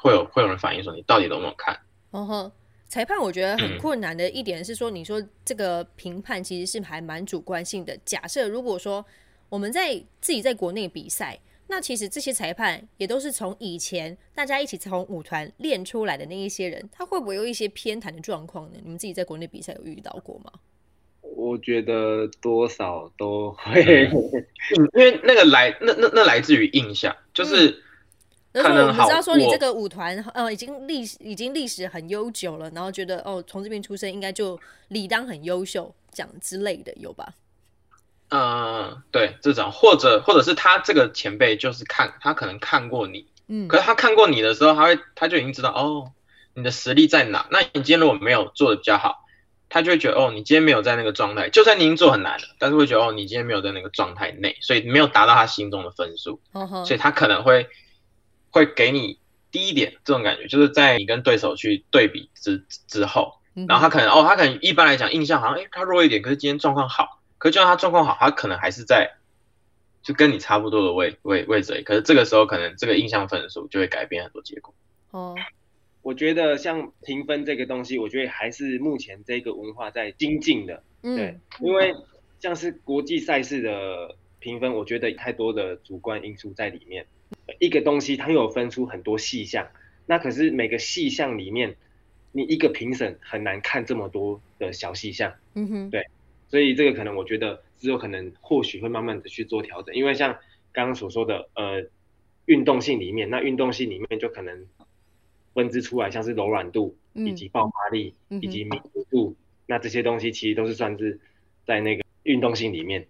[0.00, 1.78] 会有会有人反映说，你到底懂不懂看？
[2.12, 2.52] 哦呵。
[2.88, 7.96] 裁判我觉得很嗯困难的一点是说，你说这个评判其实是还蛮主观性的。
[8.04, 9.04] 假设如果说
[9.48, 18.78] 我们在自己在国内比赛，那其实这些裁判也都是从以前大家一起从舞团练出来的那一些人，他会不会有一些偏袒的状况呢？
[18.82, 20.52] 你们自己在国内比赛有遇到过吗？
[21.42, 27.82] 我我觉得多少都会，嗯 因为那个来那那那来自于印象，就是
[28.52, 37.34] 那时候我们可能好知道说你这个舞团呃已经历史已经历史很悠久了，然后觉得哦从这边出生应该就理当很优秀，这样之类的有吧？
[38.30, 46.12] 嗯，对这种，或者或者是他这个前辈就是看他可能看过你，嗯可是他看过你的时候，他会他就已经知道哦，
[46.54, 47.46] 你的实力在哪。
[47.50, 49.21] 那你今天如果没有做的比较好，
[49.72, 56.42] 他就会觉得哦，你今天没有在那个状态，就算你已经做很难了，但是会觉得哦，你今天没有在那个状态内，所以没有达到他心中的分数，
[56.84, 57.66] 所以他可能会
[58.50, 59.18] 会给你
[59.50, 69.14] 低一点这种感觉，就是在你跟对手去对比之之后，嗯然后他可能哦，他可能一般来讲印象好像哎他弱一点，可是今天状况好，可是就算他状况好，他可能还是在
[70.02, 74.74] 就跟你差不多的位位位置，可是这个时候可能这个印象分数就会改变很多结果。
[75.12, 75.34] 哦
[76.02, 80.82] 我觉得像评分这个东西，我觉得还是目前这个文化在精进的。
[81.00, 81.94] 对嗯，因为
[82.40, 87.06] 像是国际赛事的评分，我觉得太多的主观因素在里面。
[87.58, 89.68] 一个东西它又有分出很多细项，
[90.06, 91.76] 那可是每个细项里面，
[92.32, 96.06] 你一个评审很难看这么多的小细项，嗯哼对
[96.48, 99.94] 所以这个可能我觉得只有可能或许会慢慢的去做调整。
[99.94, 100.36] 因为像
[100.72, 101.86] 刚刚所说的，呃，
[102.44, 104.66] 运动性里面，那运动性里面就可能
[105.54, 109.34] 分支出来，像是柔软度以嗯及爆发力嗯以及敏捷度，
[109.66, 111.18] 那这些东西其实都是算是
[111.66, 113.06] 在那个运动性里面。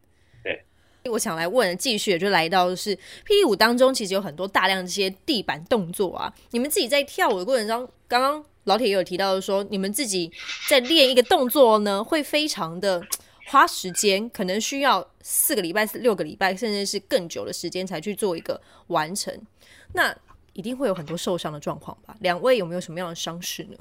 [1.07, 2.95] 我想来问，继续就来到是
[3.27, 6.33] 霹雳舞当中，其实有很多大量这些地板动作啊。
[6.53, 10.31] 你们自己在跳舞的过程中，刚刚老铁也有提到说，你们自己
[10.69, 13.05] 在练一个动作呢，会非常的
[13.51, 19.37] 花时间，可能需要四个礼拜、六个礼拜，甚至是更久的时间才去做一个完成。
[19.95, 20.17] 那
[20.53, 22.17] 一定会有很多受伤的状况吧？
[22.21, 23.77] 两位有没有什么样的伤势呢？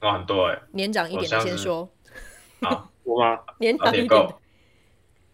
[0.00, 1.88] 啊，很多哎、年长一点的先说，
[2.60, 3.38] 好，我吗？
[3.58, 4.36] 年长一点的，，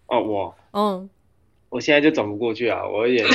[0.09, 1.09] 哦，我嗯，
[1.71, 3.27] 我现在就转不过去啊，我有点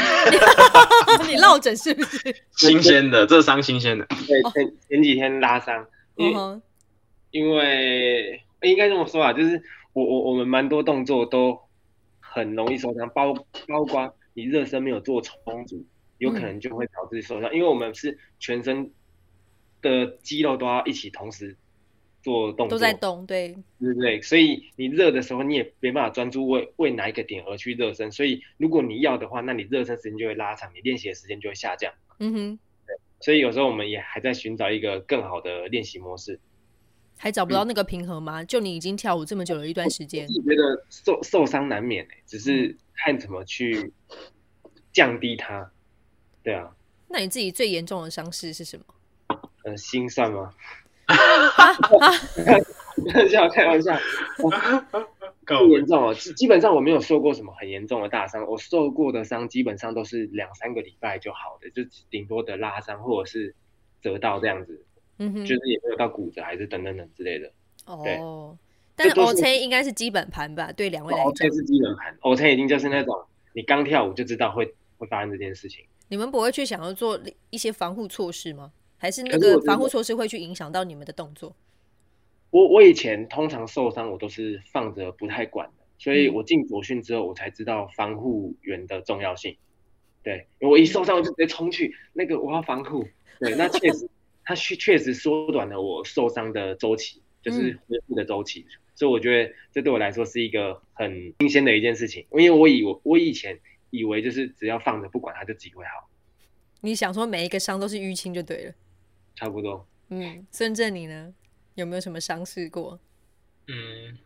[1.28, 2.44] 你落枕是不是？
[2.52, 4.06] 新鲜的，这伤新鲜的。
[4.28, 6.62] 对前前几天拉伤，因为、嗯，
[7.32, 9.62] 因为应该这么说啊，就是
[9.94, 11.60] 我我我们蛮多动作都
[12.20, 13.34] 很容易受伤，包
[13.68, 15.84] 包括你热身没有做充足，
[16.24, 18.92] 有可能就会导致受伤，因为我们是全身
[19.82, 21.58] 的肌肉都要一起同时
[22.22, 24.22] 做动作，都在动，对，对不对？
[24.22, 28.10] 所以你热的时候，你也没办法专注为为哪一个点而去热身。
[28.10, 31.94] 所以如果你要的话，那你热身时间就会拉长，你练习的时间就会下降。
[32.20, 32.60] 嗯哼。
[33.20, 36.40] 所以有时候我们也还在寻找一个更好的练习模式。
[37.18, 38.44] 还找不到那个平衡吗？
[38.44, 43.94] 就你已经跳舞这么久了一段时间我，觉得受受伤难免、欸，只是看怎么去
[44.92, 45.72] 降低它。
[46.44, 46.70] 对啊，
[47.08, 48.86] 那你自己最严重的伤势是什么？
[49.64, 50.54] 呃，心算吗？
[51.06, 51.16] 啊
[52.36, 52.54] 开
[53.22, 53.98] 玩笑，开玩笑，
[55.46, 56.14] 不严重哦。
[56.14, 63.54] 基基本上我没有受过什么很严重的大伤，我受过的伤基本上都是两三个礼拜就好的，就顶多的拉伤或者是
[64.02, 64.86] 折到这样子，
[65.18, 67.52] 嗯哼，就是也没有到骨折还是等等等之类的。
[67.86, 68.58] 哦，
[68.96, 70.72] 但是 OK 应该是基本盘吧？
[70.72, 75.86] 对两位来 O 讲 K，是基本盘，O K 已经就是那种你刚跳舞就知道会会发生这件事情。
[76.14, 78.72] 你们不会去想要做一些防护措施吗？
[78.98, 81.56] 还是那个防护措施会去影响到你们的动作？
[82.52, 89.58] 我我以前通常受伤我都是放着不太管的，所以嗯我进左训之后，我才知道防护员的重要性。
[90.22, 93.04] 对，因为我一受伤我就直接冲去那个我要防护。
[93.40, 94.08] 对，那确实，
[94.46, 98.68] 它确确实缩短了我受伤的周期，就是恢复的周期。
[98.94, 103.60] 所以我觉得这对我来说是一个很新鲜的一件事情，因为我以我我以前
[103.94, 106.10] 以为就是只要放着不管它就自己会好，
[106.82, 108.74] 你想说每一个伤都是淤青就对了。
[109.36, 109.88] 差不多。
[110.10, 111.32] 嗯，孙正你呢？
[111.76, 113.00] 有没有什么伤势过？
[113.68, 114.18] 嗯，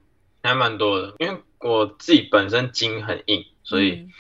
[0.42, 4.12] 还蛮多的，因为我自己本身筋很硬，所以、嗯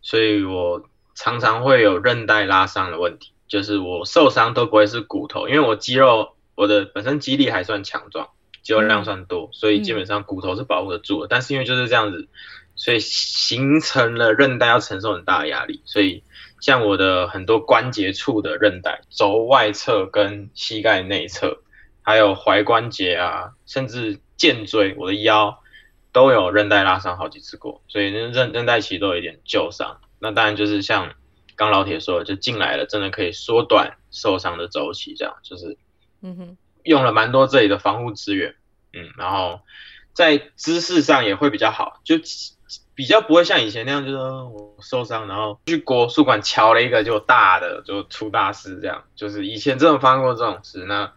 [0.00, 8.30] 所以我常常会有韧带拉伤的问题，就是我受伤都不会是骨头，因为我肌肉我的本身肌力还算强壮，
[8.62, 11.26] 肌肉量算多，所以基本上骨头是保护得住的。
[11.28, 12.28] 但是因为就是这样子，
[12.78, 16.22] 所以形成了韧带要承受很大的压力，所以
[16.60, 21.58] 像我的很多关节处的韧带，轴外侧跟膝盖内侧，
[22.02, 25.60] 还有踝关节啊，甚至肩椎，我的腰
[26.12, 30.00] 都有韧带拉伤好几次过，所以韧韧韧带其实都有一点旧伤。
[30.20, 31.14] 那当然就是像
[31.56, 35.76] 刚老铁说的，就进来了，真的可以缩短受伤的周期，这样就是
[36.22, 38.54] 嗯哼，用了蛮多这里的防护资源，
[38.92, 39.60] 嗯，然后
[40.12, 42.16] 在姿势上也会比较好，就
[42.98, 51.12] 比较不会像以前那样，就是呃我受伤，然后去国术馆敲了一个就大的，就出大事这样，就是以前真的发生过这种事，那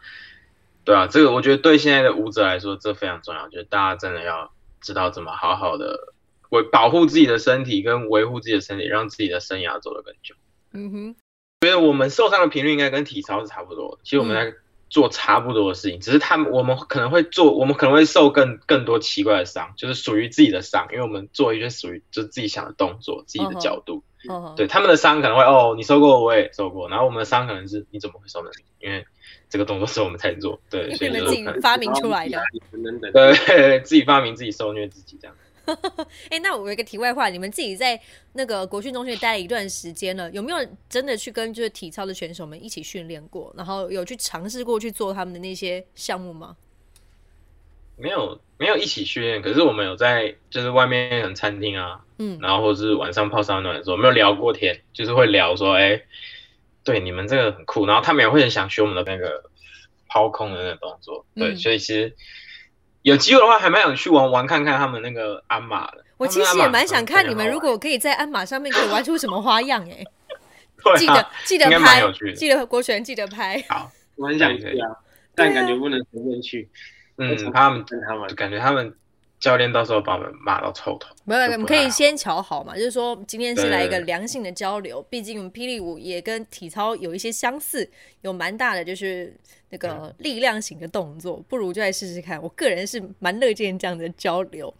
[0.85, 6.13] 对啊，这个我觉得对现在的舞者来说，这非常重要，就是大家真的要知道怎么好好的
[6.49, 10.35] 维保护自己的身体，跟维护自己的身体，让自己的生涯走得更久。
[10.73, 11.15] 嗯哼，
[11.61, 14.01] 觉得我们受伤的频率应该跟体操是差不多的。
[14.03, 14.55] 其实我们在
[14.91, 24.03] 做差不多的事情，只是他们我们可能会做，我们可能会受更更多奇怪的伤，就是属于自己的伤，因为我们做一些属于就自己想的动作，自己的角度。
[24.27, 28.51] 哦，对他们的伤可能会哦，你受过，我也受过，然后我们的伤可能是你怎么会受呢？
[28.79, 29.03] 因为
[29.49, 32.39] 这个动作是我们才做，对，所以就你们自己发明出来的。
[33.13, 35.35] 对， 自己发明自己受虐自己这样。
[36.29, 37.99] 哎，那我有一个题外话，你们自己在
[38.33, 40.57] 那个国训中学待了一段时间了，有没有
[40.89, 46.55] 真的去跟就是体操的选手们一起训练过，然后有去尝试过去做他们的那些项目吗？
[47.97, 56.01] 没有，没有一起训练，可是我们有在就是外面很餐厅啊，嗯，然后或是晚上泡桑暖的时候，没有聊过天，就是会聊说，哎，
[56.83, 59.43] 对，你们这个很酷，然后他们也会很想学我们的那个
[60.07, 61.55] 抛空的那个动作，对，嗯。
[61.57, 62.15] 所以其实
[63.03, 66.03] 有机会的话，还蛮想去玩玩看看他们那个鞍马的。
[66.17, 72.01] 我其实也蛮想看你们如果可以在鞍马上面可以玩出什么花样 哎、记得记得拍
[72.35, 73.63] 记得国权记得拍。
[73.69, 74.89] 好，我很想去啊，
[75.35, 76.69] 但感觉不能随便去。
[77.17, 78.33] 嗯，他们跟他们。
[78.35, 78.91] 感觉他们
[79.39, 81.09] 教练到时候把我们骂到臭头。
[81.23, 87.87] 没有，我们可以先瞧好嘛，就是说今天是来一个良性的交流，毕竟我们霹雳舞也跟体操有一些相似，
[88.21, 89.35] 有蛮大的就是
[89.71, 92.39] 那个力量型的动作，不如就来试试看。
[92.41, 94.71] 我个人是蛮乐见这样的交流。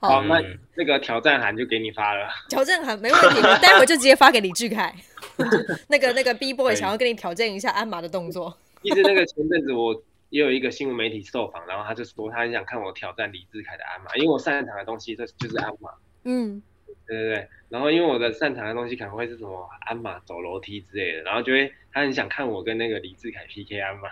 [0.00, 2.28] 好，好，那嗯那个挑战函就给你发了。
[2.50, 4.94] 挑战函没问题， 我待会就直接发给李志凯。
[5.88, 9.94] 那个那个 B boy 想要跟你挑战一下鞍马的动作，其实那个前阵子我
[10.28, 15.90] 也有一个新闻媒体受访，然后他就说他很想看我挑战李志凯的鞍马，因为我擅长的东西这就是鞍马，
[16.24, 16.60] 嗯，
[17.06, 17.48] 对对对。
[17.70, 24.10] 然后因为我的擅长的东西可能会是什么鞍马走楼梯之类的，然后就会他很想看我跟那个李志凯 PK 鞍马。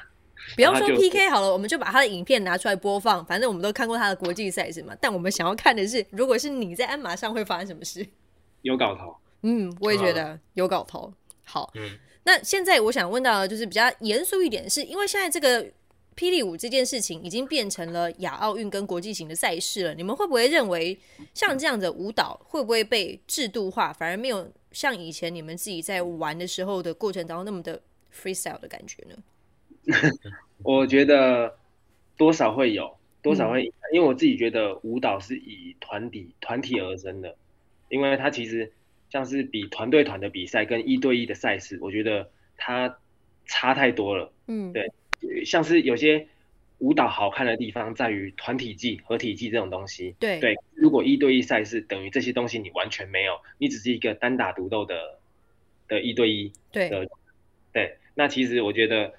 [0.55, 4.95] 不要说 PK 好了，我们就把他的影片拿出来播放，反正我们都看过他的国际赛事嘛。
[5.01, 8.07] 但我们想要看的是，如果是你在鞍马上会发生什么事？
[8.63, 11.13] 有搞头，嗯，我也觉得有搞头。
[11.45, 15.65] 好，嗯，那现在我想问到的就是比较严肃一点，是因为现在这个
[16.15, 20.99] 霹雳舞这件事情已经变成了亚奥运跟国际型的赛事了，你们会不会认为
[21.35, 27.81] 像这样的舞蹈会不会被制度化，反而没有像以前你们自己在玩的时候的过程当中那么的
[28.15, 29.17] freestyle 的感觉呢？
[30.63, 31.57] 我觉得
[32.17, 33.53] 多少会有，多少嗯。
[33.53, 37.37] 会因为我自己觉得舞蹈是以团体团体而生的，
[37.89, 38.73] 因为它其实
[39.11, 42.99] 像是比团队团的比赛跟一对一的赛事，我觉得它
[43.47, 44.33] 差太多了。
[44.47, 44.91] 嗯，对
[45.45, 46.27] 像是有些
[46.79, 50.15] 舞蹈好看的地方在于团体技、合体技这种东西。
[50.19, 50.41] 对。
[50.41, 55.19] 对，如果一对一赛事等于这些东西你完全没有，你只是一个单打独斗的
[55.87, 56.89] 的一对一，对。
[56.89, 57.07] 的，
[57.73, 59.13] 对，那其实我觉得，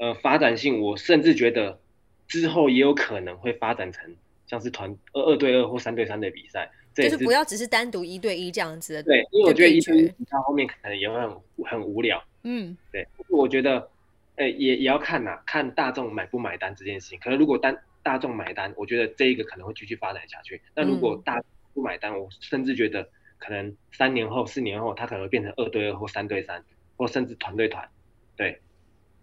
[0.00, 1.78] 呃，发展性，我甚至觉得
[2.26, 9.02] 之后也有可能会发展成像是团二二对二或三对三的比赛，这就是不要只是单独一对一这样子的。
[9.02, 13.90] 对，因为我觉得一对一决比到后面可能也会很很无聊，嗯，对，我觉得，
[14.36, 17.18] 呃，也也要看呐、看大众买不买单这件事情。
[17.20, 20.62] 可能如果单大众买单，我觉得这一个可能会继续发展下去。
[20.74, 26.64] 那如果嗯大不买单，我甚至觉得可能三年后、四年后，它可能会变成二对二或三对三，
[26.96, 27.86] 或甚至团队团。
[28.34, 28.58] 对，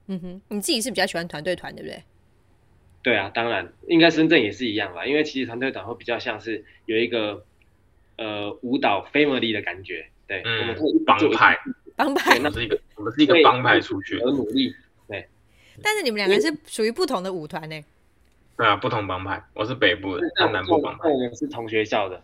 [0.08, 2.04] 嗯哼，你自己是比较喜欢团队团，对不对？
[3.04, 7.46] 对啊，当然，应该深圳也是一样吧，因为其实团队团会比较像是有一个
[8.18, 10.08] 呃舞蹈 family 的感觉。
[10.28, 11.58] 对，嗯我们会一起做帮派，
[11.96, 14.74] 帮派，那我们是一个我们是一个帮派出去，而努力。
[15.08, 15.26] 对。
[15.82, 17.82] 但是你们两个是属于不同的舞团呢。
[18.58, 22.22] 对啊，不同帮派，我是北部的，他但南部帮派，我们是同学校的。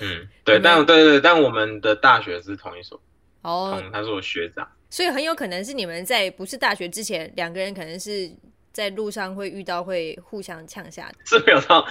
[0.00, 2.98] 嗯，对，但对对对，但我们的大学是同一所，
[3.42, 8.30] 哦，同他是我学长，所以很有可能是你们在不是大学之前，两个人可能是
[8.72, 11.14] 在路上会遇到，会互相呛下的。
[11.24, 11.86] 是没有到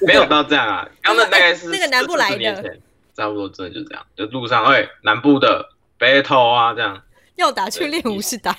[0.00, 2.80] 没有到这样啊， 刚刚大概是那个南部来的40年前
[3.14, 7.02] 差不多真的就这样，就路上哎南部的 battle 啊这样，
[7.36, 8.56] 要打去练武士打，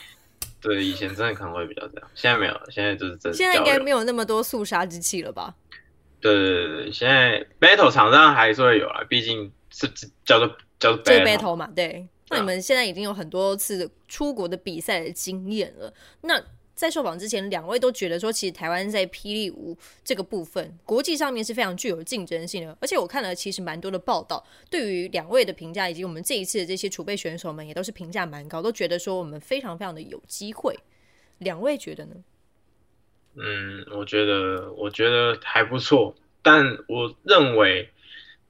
[0.62, 5.54] 对，以前真的可能会比较这样，现在没有，现在就是真的现在应该没有那么多肃杀之气了吧？
[6.20, 9.88] 对对对对，现在 battle 场上还是会有啊，毕竟是
[10.26, 10.48] 叫做
[10.80, 12.08] 叫做就是 battle，battle 嘛，对。
[12.30, 15.94] 那你们现在已经有很多次出国的比赛的经验了。
[16.22, 16.42] 那
[16.76, 22.78] 在受访之前，两位都觉得说，其实台湾在霹雳舞这个部分，国际上面是非常具有竞争性的。
[22.80, 30.78] 而且我看了其实蛮多的报道，对于两位的评价，以及我们这一次的这些储备选手们，也都是评价蛮高，都觉得说我们非常非常的有机会。
[31.40, 32.16] 两位觉得呢？
[33.36, 37.90] 嗯，我觉得我觉得还不错，但我认为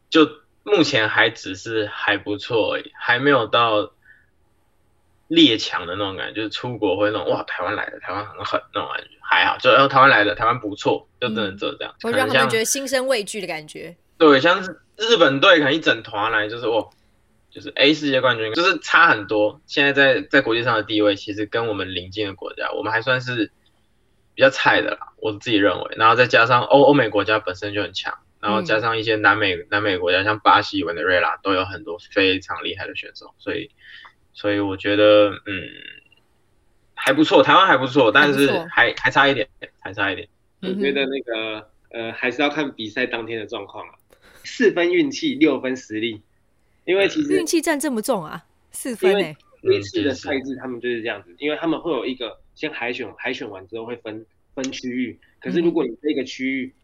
[0.10, 0.26] 就
[0.68, 3.94] 目前还只是还不错而已，还没有到
[5.30, 13.96] 列强的那种感觉，就是出国会那种哇，台湾来的，台湾很狠那种感觉，还好，就呃台湾来的，台湾不错，就真的这这样，会让他们觉得心生畏惧的感觉。
[14.18, 16.90] 对，像是日本队可能一整团来就是哦，
[17.50, 19.62] 就是 A 世界冠军，就是差很多。
[19.68, 23.52] 现在在在国际上的地位，其实跟我们邻近的国家，我们还算是
[24.36, 25.96] 比较菜的啦，我自己认为。
[25.98, 28.18] 然后再加上欧欧美国家本身就很强，
[28.48, 33.70] 然后加上一些南美南美国家，像巴西、委内瑞拉都有很多非常厉害的选手，所以。
[34.40, 35.68] 所以我觉得，嗯，
[36.94, 40.28] 还不错，台湾还不错，但是还还差一点，还差一点。
[40.62, 43.96] 我觉得那个，呃，还是要看比赛当天的状况啊。
[44.44, 46.22] 四分运气，六分实力。
[46.86, 49.36] 因为其实运气占这么重啊，四分诶。
[49.64, 54.24] 这次的赛制他们就是这样子，因为他们会有一个先海选，海选完之后会分
[54.54, 55.20] 分区域。
[55.40, 56.76] 可是如果你这个区域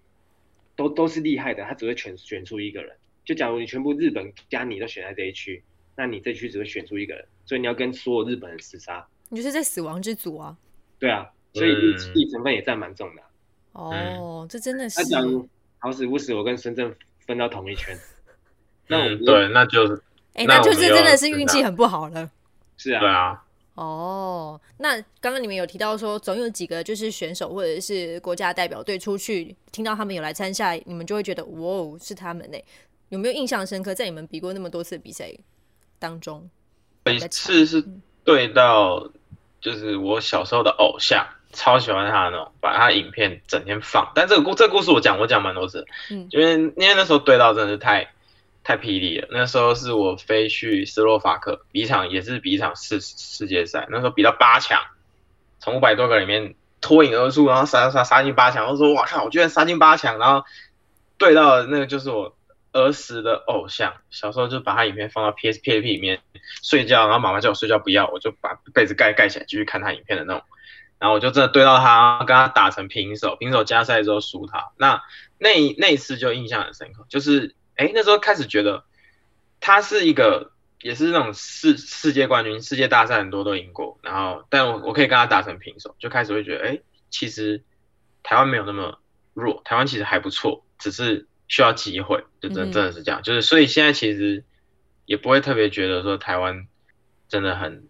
[0.75, 2.95] 都都是厉害的，他只会选选出一个人。
[3.25, 5.63] 就假如你全部日本加你都选在这一区。
[5.95, 9.05] 那你这区只会选出一个人，所以你要跟所有日本人厮杀。
[9.29, 10.57] 你就是在死亡之组啊。
[10.97, 13.21] 对啊，所以运气成分也占蛮重的。
[13.73, 14.99] 哦，这真的是。
[14.99, 15.47] 那假如
[15.77, 16.95] 好死不死，我跟深圳
[17.27, 17.95] 分到同一圈，
[18.87, 20.01] 那我们对，那就是
[20.33, 22.31] 哎，那就是真的是运气很不好了。
[22.77, 22.99] 是啊。
[22.99, 23.43] 对啊。
[23.75, 32.57] 哦，那刚刚你们有提到说，总有几个就是选手或者是国家代表队出去，听到他们有来参赛，你们就会觉得哇，是他们呢？
[33.09, 33.93] 有没有印象深刻？
[33.93, 35.31] 在你们比过那么多次比赛？
[35.99, 36.49] 当中，
[37.05, 37.83] 每次是
[38.23, 39.09] 对到，
[39.61, 44.11] 就是我小时候的偶像，超喜欢他那种，把他影片整天放。
[44.13, 48.11] 但这个故这个故事我讲我讲蛮多次，嗯，因为因为那时候对到真的是太
[48.63, 49.27] 太霹雳了。
[49.31, 53.87] 那时候是我飞去斯洛伐克比一场，也是比一场世世界赛。
[53.89, 54.81] 那时候比到八强，
[55.59, 58.67] 从五百多个里面脱颖而出，然后杀杀杀进八强。
[58.67, 60.45] 我说哇靠，我居然杀进八强，然后
[61.17, 62.35] 对到那个就是我。
[62.75, 66.21] 儿时的偶像，小时候就把他影片放到 P S P A P 里面
[66.63, 70.41] 睡觉，然后妈妈叫我睡觉不要，我就把被子盖盖起来继续看他影片的那种。
[70.97, 74.71] 然后我就真的对到他，跟他打成平手，平手加赛之后输他。
[74.77, 75.03] 那
[75.37, 78.83] 那那一次就印象很深刻，就是哎那时候开始觉得
[79.59, 80.51] 他是一个
[80.81, 83.99] 也是那种世世界冠军，世界大赛很多都赢过。
[84.01, 87.63] 然后但我我可以跟他打成平手，就开始会觉得哎其实
[88.23, 88.99] 台湾没有那么
[89.33, 91.27] 弱，台湾其实还不错，只是。
[91.49, 94.43] 需要机会，就真真的是这样，就是所以现在其实
[95.05, 96.67] 也不会特别觉得说台湾
[97.27, 97.89] 真的很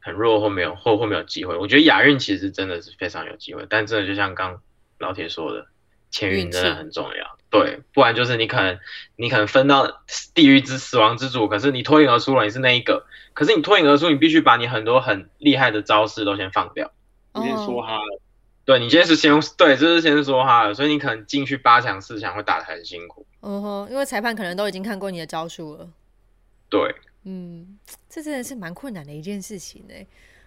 [0.00, 1.58] 很弱或没有或或没有机会。
[1.58, 4.62] 我觉得亚运其实真的是非常有机会，但真的就像刚
[4.98, 5.66] 老铁说的，
[6.10, 7.38] 签运真的很重要。
[7.52, 8.80] 对，不然就是你可能
[9.14, 10.02] 你可能分到
[10.34, 16.90] 地狱之死亡之主，可是你脱颖而出了，你是那一个，可是你脱颖而出，你必须把你很多很厉害的招式都先放掉。
[17.34, 17.98] 先说哈。
[18.64, 23.26] 对你今天是先对，这是先说哈了，所以你可能进去八强四强会打的很辛苦。
[23.40, 25.88] 嗯哼，因为裁判可能都已经看过你的招数了。
[26.70, 26.94] 对，
[27.24, 27.76] 嗯，
[28.08, 29.94] 这真的是蛮困难的一件事情呢。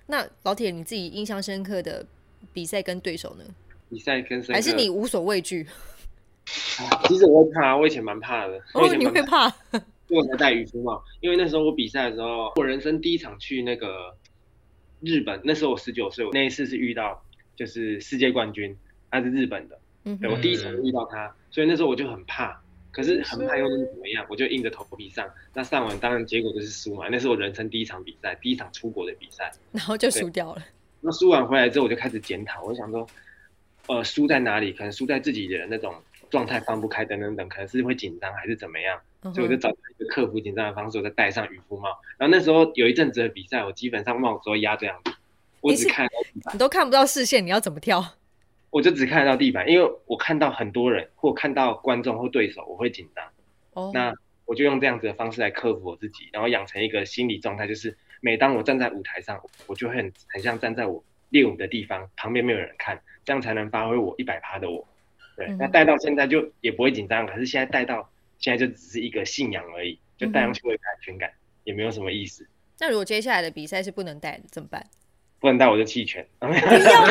[0.08, 2.06] 那老铁，你自己印象深刻的
[2.54, 3.44] 比赛跟对手呢？
[3.90, 5.68] 比赛跟还是你无所畏惧？
[7.08, 8.62] 其实我会怕，我以前蛮怕的。
[8.74, 9.52] 哦，你会怕？
[10.10, 14.16] 我才戴渔夫帽，因为那时候我比赛的时候，我人生第一场去那个
[15.02, 17.22] 日本，那时候我十九岁，我那一次是遇到。
[17.58, 18.78] 就是世界冠军，
[19.10, 19.80] 他是日本的，
[20.20, 24.26] 对我第一场遇到他，所以那时候我就很怕，可是很怕又能怎么样？
[24.28, 30.66] 我就硬着头皮上，那上完当然结果就是输嘛，那是我人生第一场比赛，第一场出国的比赛，然后就输掉了。
[31.00, 33.08] 那输完回来之后，我就开始检讨，我想说，
[33.88, 34.74] 呃，输在哪里？
[34.74, 35.96] 可能输在自己的那种
[36.36, 39.00] 状态放不开，等等等，可能是会紧张还是怎么样？
[39.34, 41.90] 所以我就找一个克服紧张的方式，我再戴上渔夫帽。
[42.18, 45.14] 然后那时候有一阵子的比赛，我基本上帽子都压这样子。
[45.62, 46.06] 我只看
[46.52, 48.04] 你都看不到视线，你要怎么跳？
[48.70, 53.26] 我就只看得到地板，因为我看到很多人或看到观众或对手，我会紧张。
[53.72, 54.14] 哦，那
[54.44, 64.86] 我就用这样子的方式来克服我自己，然后养成一个心理状态，就是每当我站在舞台上，我就会很很像站在我练舞的地方，旁边没有人看，这样才能发挥我一百趴的我。
[65.36, 68.10] 对，那带到现在就也不会紧张，可是现在带到
[68.40, 71.32] 现在就只是一个信仰而已，就带上去会有安全感，
[71.64, 72.48] 也没有什么意思。
[72.80, 74.86] 那如果接下来的比赛是不能带的，怎么办？
[75.40, 76.62] 不能带我就弃权，不要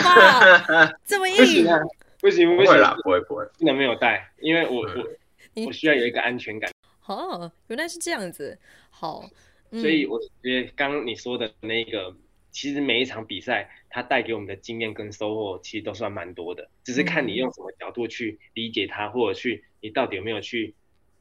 [0.03, 1.79] 吧， 这么硬，不行啊，
[2.21, 6.71] 不行不行，不会不会，不能没有带，因为我我我需要有一个安全感。
[7.07, 8.59] 哦，原来是这样子，
[8.91, 9.29] 好，
[9.71, 12.15] 所以我觉得刚刚你说的那个，
[12.55, 20.73] 其实每一场比赛它带给我们的经验跟收获，其实都算蛮多的，只是看你用什么角度去理解它，或者去你到底有没有去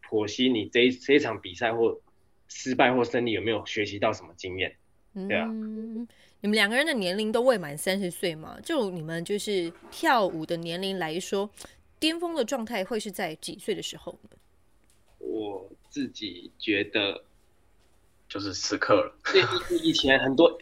[0.07, 1.99] 剖析你这这一场比赛或
[2.47, 4.75] 失败或胜利有没有学习到什么经验，
[5.27, 5.47] 对啊。
[6.41, 8.59] 你们两个人的年龄都未满三十岁嘛？
[8.61, 11.49] 就你们就是跳舞的年龄来说，
[11.99, 14.37] 巅峰的状态会是在几岁的时候呢？
[15.17, 17.23] 我自己觉得
[18.29, 19.15] 就是此刻了。
[19.71, 20.59] 以以前很多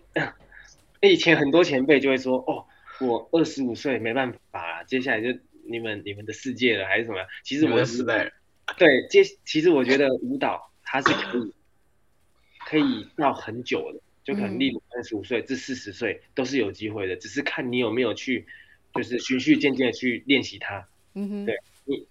[1.09, 2.65] 以前很多前辈就会说，哦，
[2.99, 7.17] 我二十五岁没办法啦，接下来就你们你们的世界了，还是什么？
[7.43, 8.31] 其实我你们的时代了，
[8.77, 11.53] 对，接其实我觉得舞蹈它是可以
[12.59, 18.45] 可以到很久的，就可能嗯例如三十五岁至四十岁都是有机会的，只是看你有没有去，
[18.93, 20.87] 就是循序渐进的去练习它。
[21.13, 22.07] 嗯哼，对你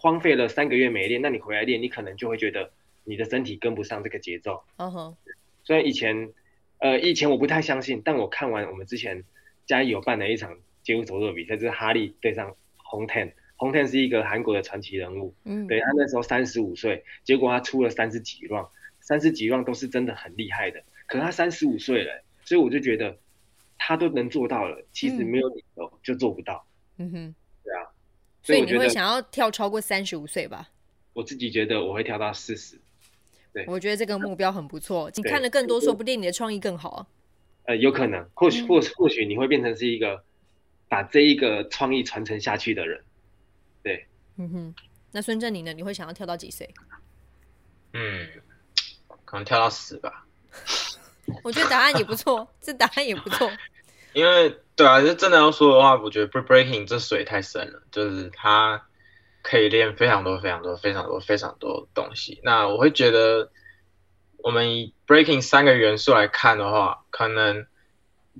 [0.00, 2.70] 荒废了三个月没练，那你回来练，你可能就会觉得
[3.04, 4.62] 你的身体跟不上这个节奏。
[4.76, 5.16] 嗯哼，
[5.64, 6.32] 虽然以前，
[6.78, 9.24] 呃，以前我不太相信，但我看完我们之前
[9.66, 13.32] 嘉义有办的一场街舞走路的比赛，就是哈利对上红 ten。
[13.56, 18.68] 红 ten 是一个韩国的传奇人物，嗯，对他那时候三十五岁，结果他出了三十几 round，
[19.00, 20.80] 三十几 round 都是真的很厉害的。
[21.08, 23.18] 可他三十五岁了，所以我就觉得
[23.76, 26.64] 他都能做到了，其实嗯没有理由就做不到。
[26.98, 27.90] 嗯哼，对啊，
[28.44, 30.70] 所以你会想要跳超过三十五岁吧？
[31.14, 32.78] 我自己觉得我会跳到四十，
[33.66, 35.10] 我觉得这个目标很不错。
[35.14, 37.06] 你看的更多，说不定你的创意更好啊。
[37.64, 40.24] 呃，有可能，或许嗯或或许你会变成是一个
[40.88, 43.02] 把这一个创意传承下去的人。
[43.82, 44.74] 对嗯哼，
[45.12, 45.72] 那孙正你呢？
[45.72, 46.68] 你会想要跳到几岁？
[47.92, 48.26] 嗯，
[49.24, 50.24] 可能跳到死吧。
[51.44, 53.50] 我觉得答案也不错，这答案也不错。
[54.14, 58.87] 因为对啊，就真的要说的话，我觉得 breaking 这水太深了，就是它
[59.48, 62.38] 可以练非常多、非常多、非常多、非常多东西。
[62.42, 63.50] 那我会觉得，
[64.36, 67.66] 我们以 breaking 三个元素来看的话，可能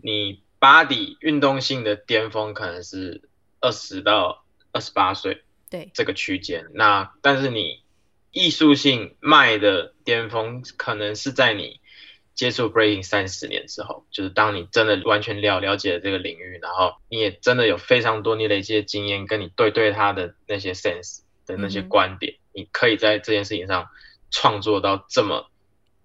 [0.02, 3.22] 你 body 运动性的巅峰可能是
[3.60, 7.82] 二十到二十八岁对，这个区间，那但是你
[8.30, 11.80] 艺术性脉的巅峰可能是在你
[12.38, 23.88] 接触 breaking 三十年之后，就是当你真的完全了了解了这个领域，然后你也真的有非常多你累积的经验，跟你对对他的那些 sense 的那些观点，你可以在这件事情上
[24.30, 25.50] 创作到这么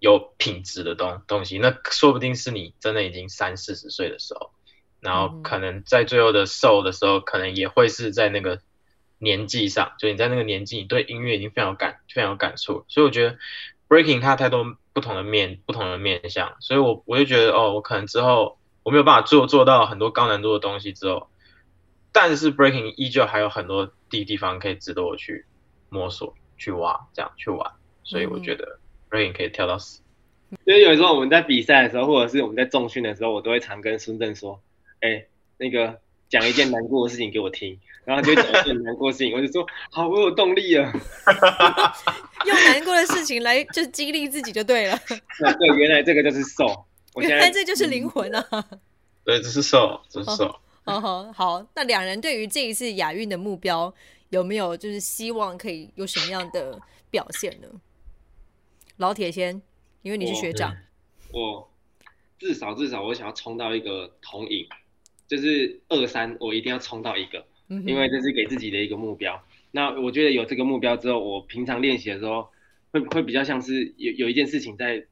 [0.00, 4.50] 有品质的东东西，那说不定是你真的已经三四十岁的时候，
[4.98, 8.60] 然嗯后可能在最后的瘦的时候，可能也会是在那个
[9.18, 12.84] 年纪上，就你在那个年纪，你对音乐已经非常有感，非常有感触。
[12.88, 13.38] 所以我觉得
[13.88, 21.28] breaking 它太多不同的面，不同的面向，所以我我就觉得哦，我可能之后我没有办法做做到很多高难度的东西之后，
[22.12, 25.44] 但是 breaking 依旧还有很多地地方可以值得我去
[25.90, 27.72] 摸索、去挖，这样去玩。
[28.04, 28.78] 所以我觉得
[29.10, 30.00] breaking 可以跳到死。
[30.64, 34.62] 因为有时候我们在比赛的时候，或者是我们在重训的时候，我都会常跟孙正说
[35.00, 35.26] ：“哎、
[35.58, 35.98] 那个
[36.34, 37.78] 讲一件难过的事情给我听。
[38.04, 40.92] ”然后他就会讲一件难过的事情，我就说：“好，我有动力啊。
[42.44, 44.98] 用难过的事情来就激励自己就对了。
[45.40, 46.84] 那对，原来这个就是瘦。
[47.16, 48.44] 原来这就是灵魂啊！
[49.24, 50.44] 对，这是瘦，这是瘦。
[50.84, 53.94] 哦好好，那两人对于这一次亚运的目标
[54.30, 56.78] 有没有就是希望可以有什么样的
[57.10, 57.68] 表现呢？
[58.98, 59.62] 老铁先，
[60.02, 60.76] 因为你是学长，
[61.32, 61.70] 我
[62.38, 64.68] 至少至少我想要冲到一个铜影，
[65.26, 67.44] 就是二三，我一定要冲到一个。
[67.68, 69.42] 嗯因为这是给自己的一个目标。
[69.70, 72.48] 那我觉得有这个目标之后，我平常练习的时候
[72.90, 75.04] 会会比较像是有有一件事情在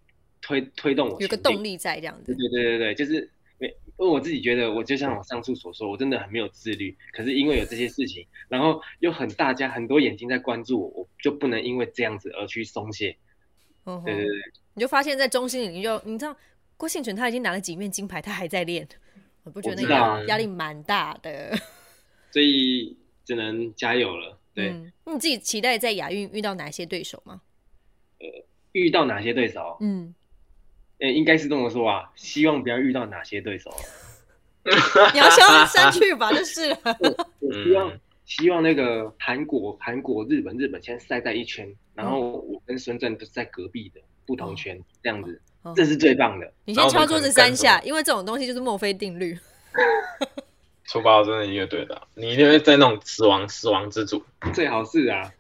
[0.43, 1.65] 推推动我，有个动。
[1.65, 2.35] 力在这样子。
[2.35, 6.95] 对对对对对，就是因为我自己觉得，我就像我上述所说，我真的很没有自律。
[7.13, 13.17] 可是因为有这些事情，然后又很大家很多眼睛在关注我，我就不能因为这样子而去松懈。
[13.85, 14.27] 对对对，
[14.75, 16.37] 你就发现，在中心里，你就你知道
[16.77, 18.87] 郭幸存他已经拿了几面金牌，他还在练，
[19.45, 21.57] 我不觉得那个压压力蛮大的。
[22.33, 24.39] 所以只能加油了。
[24.55, 27.41] 对，嗯，你自己期待在亚运遇到哪些对手吗？
[28.19, 28.27] 呃
[28.73, 29.77] 遇到哪些对手？
[29.81, 30.15] 嗯，
[30.99, 33.71] 呃，应该是这么说啊，希望不要遇到哪些对手。
[35.13, 36.79] 你要消删去吧，就是了。
[37.41, 46.53] 我希望、嗯希望那个韩国、韩国、日本、日本先塞在一圈，然后我跟孙正都是在隔壁的不同圈，这样子，哦这是最棒的。
[46.65, 49.39] 你先敲桌子三下，因为这种东西就是墨菲定律。
[50.85, 55.33] 出包真的一个对的，你一定会在那种死亡死亡之组，最好是啊，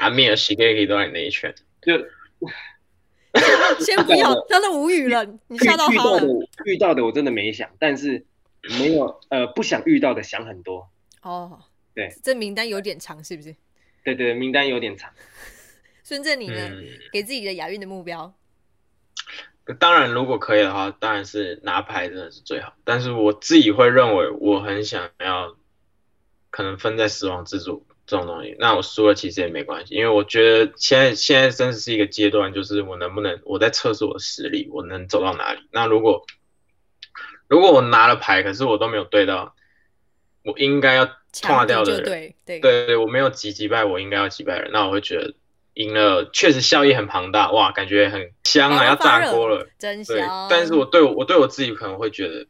[0.00, 1.52] 阿米尔、西格基都在你那一圈。
[1.82, 1.92] 就
[3.84, 6.48] 先不要， 真的无语了，你遇吓到他遇到的了。
[6.66, 8.24] 遇到的我真的没想，但是
[8.78, 10.88] 没有呃不想遇到的想很多。
[11.22, 11.58] 哦，
[11.94, 13.56] 对，这名单有点长，是不是？
[14.04, 15.10] 对对，名单有点长。
[16.04, 16.68] 孙正你呢？
[16.70, 18.32] 嗯，给自己的亚运的目标？
[19.74, 22.74] 当然如果可以的话，当然是拿牌真的是最好。
[22.84, 25.56] 但是我自己会认为，我很想要
[26.50, 28.56] 可能分在死亡之组这种东西。
[28.58, 35.60] 那我输了其实也没关系，因为我觉得现在现在真的是一个阶段，就是我能不能我在测试我的实力，我能走到哪里。
[35.70, 36.24] 那如果
[37.46, 39.54] 如果我拿了牌，可是我都没有对到
[40.44, 41.10] 我应该要
[41.42, 45.34] 跨掉的人，对对对，我没有击击败我应该要击败人，那我会觉得
[45.78, 50.48] 赢了，确实效益很庞大，哇，感觉很香啊，要炸锅了，真对香。。
[50.50, 52.46] 但是我对我我对我自己可能会觉得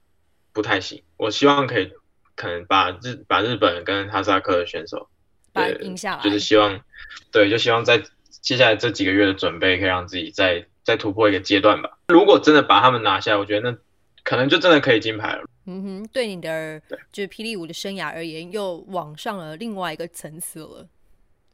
[0.54, 1.92] 不太行，我希望可以
[2.34, 5.08] 可能把日把日本跟哈萨克的选手
[5.52, 6.80] 把对赢下来就是希望
[7.30, 8.02] 对，就希望在
[8.40, 11.98] 接下来这几个月的准备，可以让自己再再突破一个阶段吧。
[12.08, 13.76] 如果真的把他们拿下，我觉得那
[14.24, 15.44] 可能就真的可以金牌了。
[15.66, 20.86] 嗯哼，对你的对就是霹雳舞的生涯而言，又往上了另外一个层次了。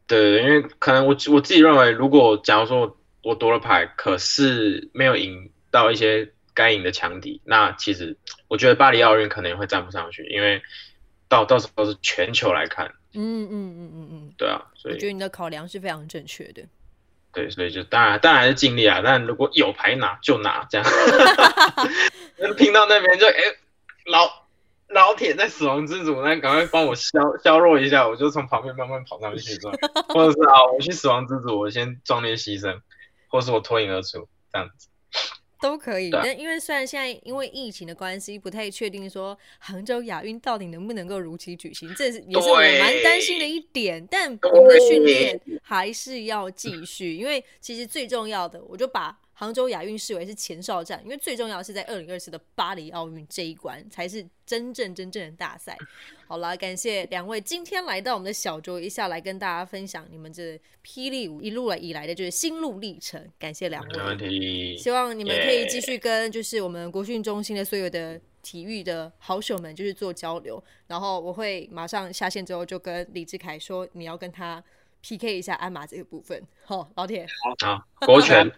[0.07, 8.17] 对，因为可能我我自己认为，如果假如说我夺了牌，可是没有赢到一些该赢的强敌，那其实
[8.49, 10.63] 我觉得巴黎奥运可能也会站不上去，因为
[11.29, 16.63] 到到时候是全球来看，嗯嗯嗯嗯嗯，对啊，所以我觉得你的考量是非常正确的。
[17.33, 20.87] 对，所以就当然当然还是尽力啊，但如果有牌拿就拿这样，
[22.57, 23.35] 拼到那边就哎、
[24.05, 24.44] 老
[24.95, 29.79] 老铁在死亡之组，那赶快帮我削削弱一下，我就从旁边慢慢跑上去这样，
[30.09, 32.81] 或者是啊我去死亡之组，我先壮烈牺牲，
[33.29, 34.89] 或是我脱颖而出这样子。
[35.61, 44.07] 都可以，对啊但因为虽然现在因为疫情的关系，不太确定说杭州亚运到底能不能够如期举行，这是也是我蛮担心的一点。
[44.11, 55.77] 但你们的训练还是要继续，因为其实最重要的，我就把杭州亚运视为是前哨战，因为最重要的是在二零二四的巴黎奥运这一关才是真正真正的大赛。
[56.27, 63.29] 好啦，感谢两位今天来到我们的小酌一下，来跟大家分享你们这霹雳舞一路以来的就是心路历程。
[63.39, 74.63] 感谢两位，没问题，希望你们可以继续跟就是我们国训中心的所有的体育的好手们就是做交流，然后我会马上下线之后就跟李志凯说你要跟他
[75.03, 76.43] PK 一下鞍马这个部分。
[76.65, 77.27] 好，老铁，
[77.61, 78.51] 好，国权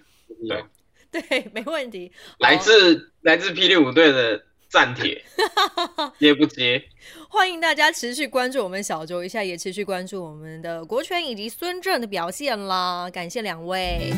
[0.48, 0.64] 对
[1.10, 2.10] 对，没问题。
[2.38, 5.24] 来自来自霹雳舞队的战铁，
[6.18, 6.82] 接不接？
[7.28, 13.08] 欢迎大家持续关注我们小周一下，也持续关注我们的国权以及孙正的表现啦。
[13.10, 14.12] 感谢两位。